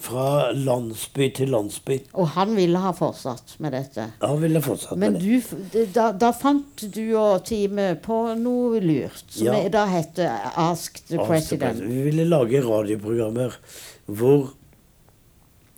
[0.00, 1.98] fra landsby til landsby.
[2.16, 4.06] Og han ville ha fortsatt med dette.
[4.22, 5.42] Han ville fortsatt Men med det.
[5.74, 9.68] Men da, da fant du og teamet på noe lurt, som Ja.
[9.68, 11.84] da heter Ask the President.
[11.84, 13.58] Vi ville lage radioprogrammer
[14.06, 14.54] hvor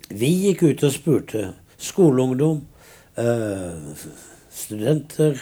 [0.07, 2.61] vi gikk ut og spurte skoleungdom,
[3.17, 4.05] eh,
[4.55, 5.35] studenter,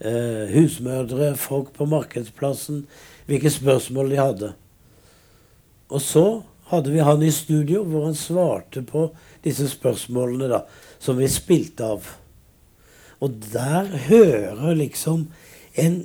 [0.00, 2.84] eh, husmødre, folk på markedsplassen,
[3.26, 4.52] hvilke spørsmål de hadde.
[5.88, 6.26] Og så
[6.72, 9.08] hadde vi han i studio hvor han svarte på
[9.44, 10.64] disse spørsmålene da,
[10.98, 12.08] som vi spilte av.
[13.20, 15.28] Og der hører liksom
[15.80, 16.04] en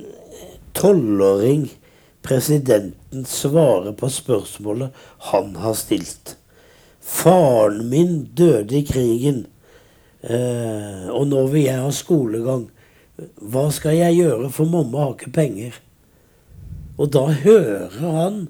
[0.76, 1.68] tolvåring
[2.22, 4.96] presidenten svare på spørsmålet
[5.30, 6.36] han har stilt.
[7.00, 9.46] Faren min døde i krigen,
[10.22, 12.68] eh, og nå vil jeg ha skolegang.
[13.40, 15.78] Hva skal jeg gjøre, for mamma har ikke penger?
[17.00, 18.40] Og da hører han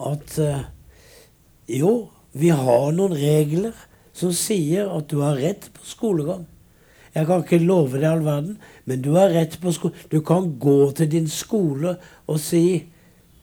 [0.00, 0.64] at eh,
[1.68, 3.76] jo, vi har noen regler
[4.16, 6.46] som sier at du har rett på skolegang.
[7.12, 8.56] Jeg kan ikke love deg all verden,
[8.88, 9.96] men du har rett på skole.
[10.08, 12.86] Du kan gå til din skole og si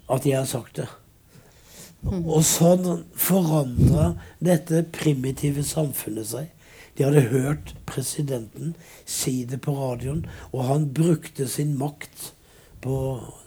[0.09, 0.87] at jeg har sagt det.
[2.09, 6.47] Og sånn forandra dette primitive samfunnet seg.
[6.99, 8.73] De hadde hørt presidenten
[9.07, 12.33] si det på radioen, og han brukte sin makt
[12.83, 12.97] på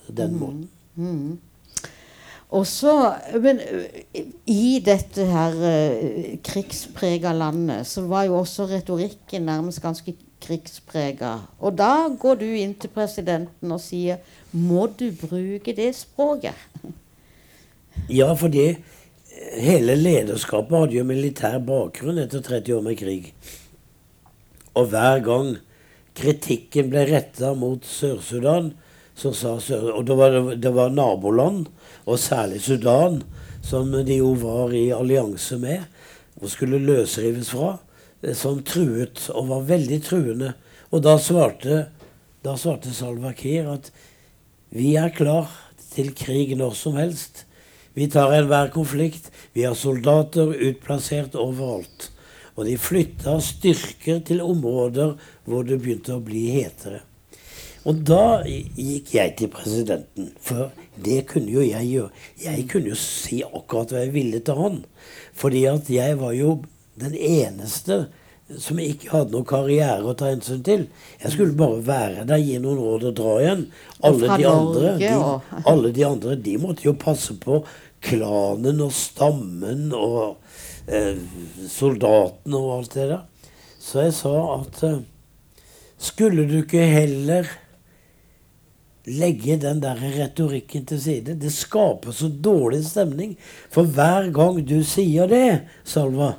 [0.08, 0.70] den måten.
[0.96, 1.10] Mm.
[1.10, 1.40] Mm.
[2.48, 2.94] Også,
[3.44, 3.60] men
[4.48, 11.34] i dette her uh, krigsprega landet, så var jo også retorikken nærmest ganske krigsprega.
[11.60, 16.56] Og da går du inn til presidenten og sier Må du bruke det språket?
[18.08, 18.74] Ja, fordi
[19.62, 23.32] hele lederskapet hadde jo militær bakgrunn etter 30 år med krig.
[24.78, 25.52] Og hver gang
[26.16, 28.72] kritikken ble retta mot Sør-Sudan,
[29.14, 29.90] så sa Sør...
[29.98, 31.66] Og det var, det var naboland,
[32.04, 33.20] og særlig Sudan,
[33.62, 35.84] som de jo var i allianse med
[36.42, 37.76] og skulle løsrives fra,
[38.22, 40.54] eh, som truet, og var veldig truende.
[40.90, 41.86] Og da svarte,
[42.42, 43.92] da svarte Salva Kiir at
[44.72, 45.50] vi er klar
[45.92, 47.44] til krig når som helst.
[47.94, 49.30] Vi tar enhver konflikt.
[49.52, 52.10] Vi har soldater utplassert overalt.
[52.56, 55.16] Og de flytta styrker til områder
[55.48, 57.02] hvor det begynte å bli hetere.
[57.88, 60.70] Og da gikk jeg til presidenten, for
[61.02, 62.12] det kunne jo jeg gjøre.
[62.44, 64.76] Jeg kunne jo si akkurat hva jeg ville til han.
[65.34, 66.60] Fordi at jeg var jo
[67.00, 68.04] den eneste
[68.60, 70.84] som ikke hadde noen karriere å ta hensyn til.
[71.22, 73.64] Jeg skulle bare være der, gi noen råd og dra igjen.
[74.08, 75.12] Alle de, andre, de,
[75.72, 77.62] alle de andre de måtte jo passe på
[78.02, 80.36] klanen og stammen og
[80.90, 81.18] eh,
[81.70, 83.26] soldatene og alt det der.
[83.82, 85.02] Så jeg sa at eh,
[86.02, 87.50] skulle du ikke heller
[89.06, 91.36] legge den der retorikken til side?
[91.38, 93.36] Det skaper så dårlig stemning.
[93.70, 96.36] For hver gang du sier det, Salva,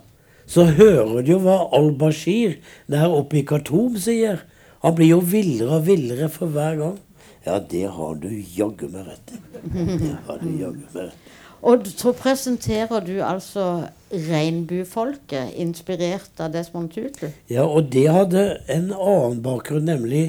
[0.54, 2.60] så hører du jo hva al-Bashir
[2.92, 4.44] der oppe i Khartoum sier.
[4.84, 7.00] Han blir jo villere og villere for hver gang.
[7.46, 9.40] Ja, det har du jaggu meg rett i.
[9.64, 11.32] Det har du jaggu meg rett
[11.64, 17.30] Og så presenterer du altså regnbuefolket, inspirert av Desmond Tutu?
[17.50, 20.28] Ja, og det hadde en annen bakgrunn, nemlig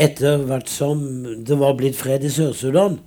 [0.00, 1.04] etter hvert som
[1.46, 2.98] det var blitt fred i Sør-Sudan,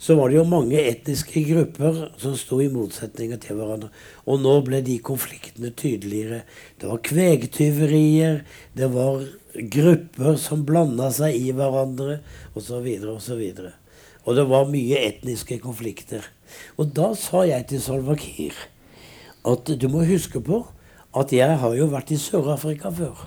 [0.00, 3.90] så var det jo mange etniske grupper som sto i motsetninger til hverandre.
[4.24, 6.40] Og nå ble de konfliktene tydeligere.
[6.80, 8.40] Det var kvegtyverier,
[8.72, 9.26] det var
[9.76, 12.22] grupper som blanda seg i hverandre,
[12.56, 13.44] osv., osv.
[14.24, 16.24] Og det var mye etniske konflikter.
[16.80, 18.56] Og da sa jeg til Salva Kiir
[19.48, 20.64] at du må huske på
[21.16, 23.26] at jeg har jo vært i Sør-Afrika før.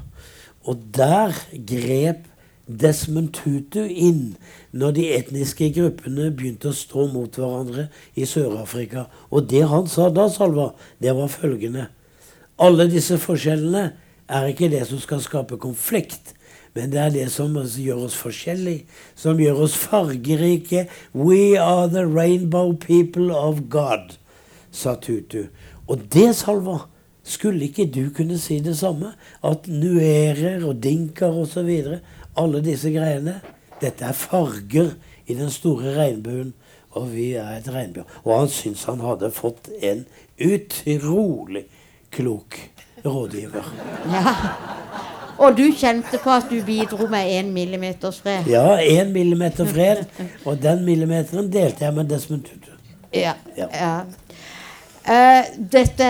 [0.65, 2.29] Og der grep
[2.67, 4.35] Desmond Tutu inn
[4.71, 9.09] når de etniske gruppene begynte å stå mot hverandre i Sør-Afrika.
[9.35, 10.71] Og det han sa da, Salva,
[11.03, 11.89] det var følgende
[12.61, 13.89] Alle disse forskjellene
[14.31, 16.31] er ikke det som skal skape konflikt,
[16.73, 18.85] men det er det som gjør oss forskjellige,
[19.19, 20.87] som gjør oss fargerike.
[21.13, 24.15] We are the rainbow people of God,
[24.71, 25.49] sa Tutu.
[25.89, 26.85] Og det, Salva,
[27.23, 29.13] skulle ikke du kunne si det samme?
[29.43, 31.69] At nuerer og dinker osv
[32.39, 33.39] alle disse greiene.
[33.81, 34.93] Dette er farger
[35.27, 36.53] i den store regnbuen,
[36.93, 38.05] og vi er et regnbue.
[38.23, 40.05] Og han syntes han hadde fått en
[40.41, 41.65] utrolig
[42.13, 42.59] klok
[43.05, 43.73] rådgiver.
[44.13, 44.35] Ja.
[45.37, 48.47] Og du kjente på at du bidro med én millimeters fred?
[48.47, 50.05] Ja, én millimeter fred.
[50.45, 52.71] Og den millimeteren delte jeg med Desmond Tutu.
[53.13, 53.33] Ja.
[53.57, 53.67] ja.
[53.73, 53.95] ja.
[55.03, 56.07] Uh, dette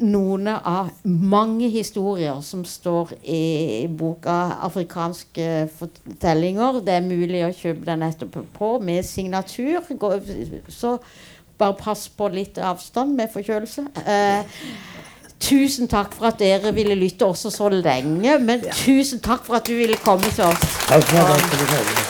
[0.00, 6.84] noen av mange historier som står i boka 'Afrikanske fortellinger'.
[6.84, 9.82] Det er mulig å kjøpe den etterpå med signatur.
[10.68, 10.98] Så
[11.58, 13.86] bare pass på litt avstand med forkjølelse.
[14.06, 14.44] Eh,
[15.40, 18.38] tusen takk for at dere ville lytte også så lenge.
[18.38, 20.80] Men tusen takk for at du ville komme til oss.
[20.88, 22.09] Takk for at du komme.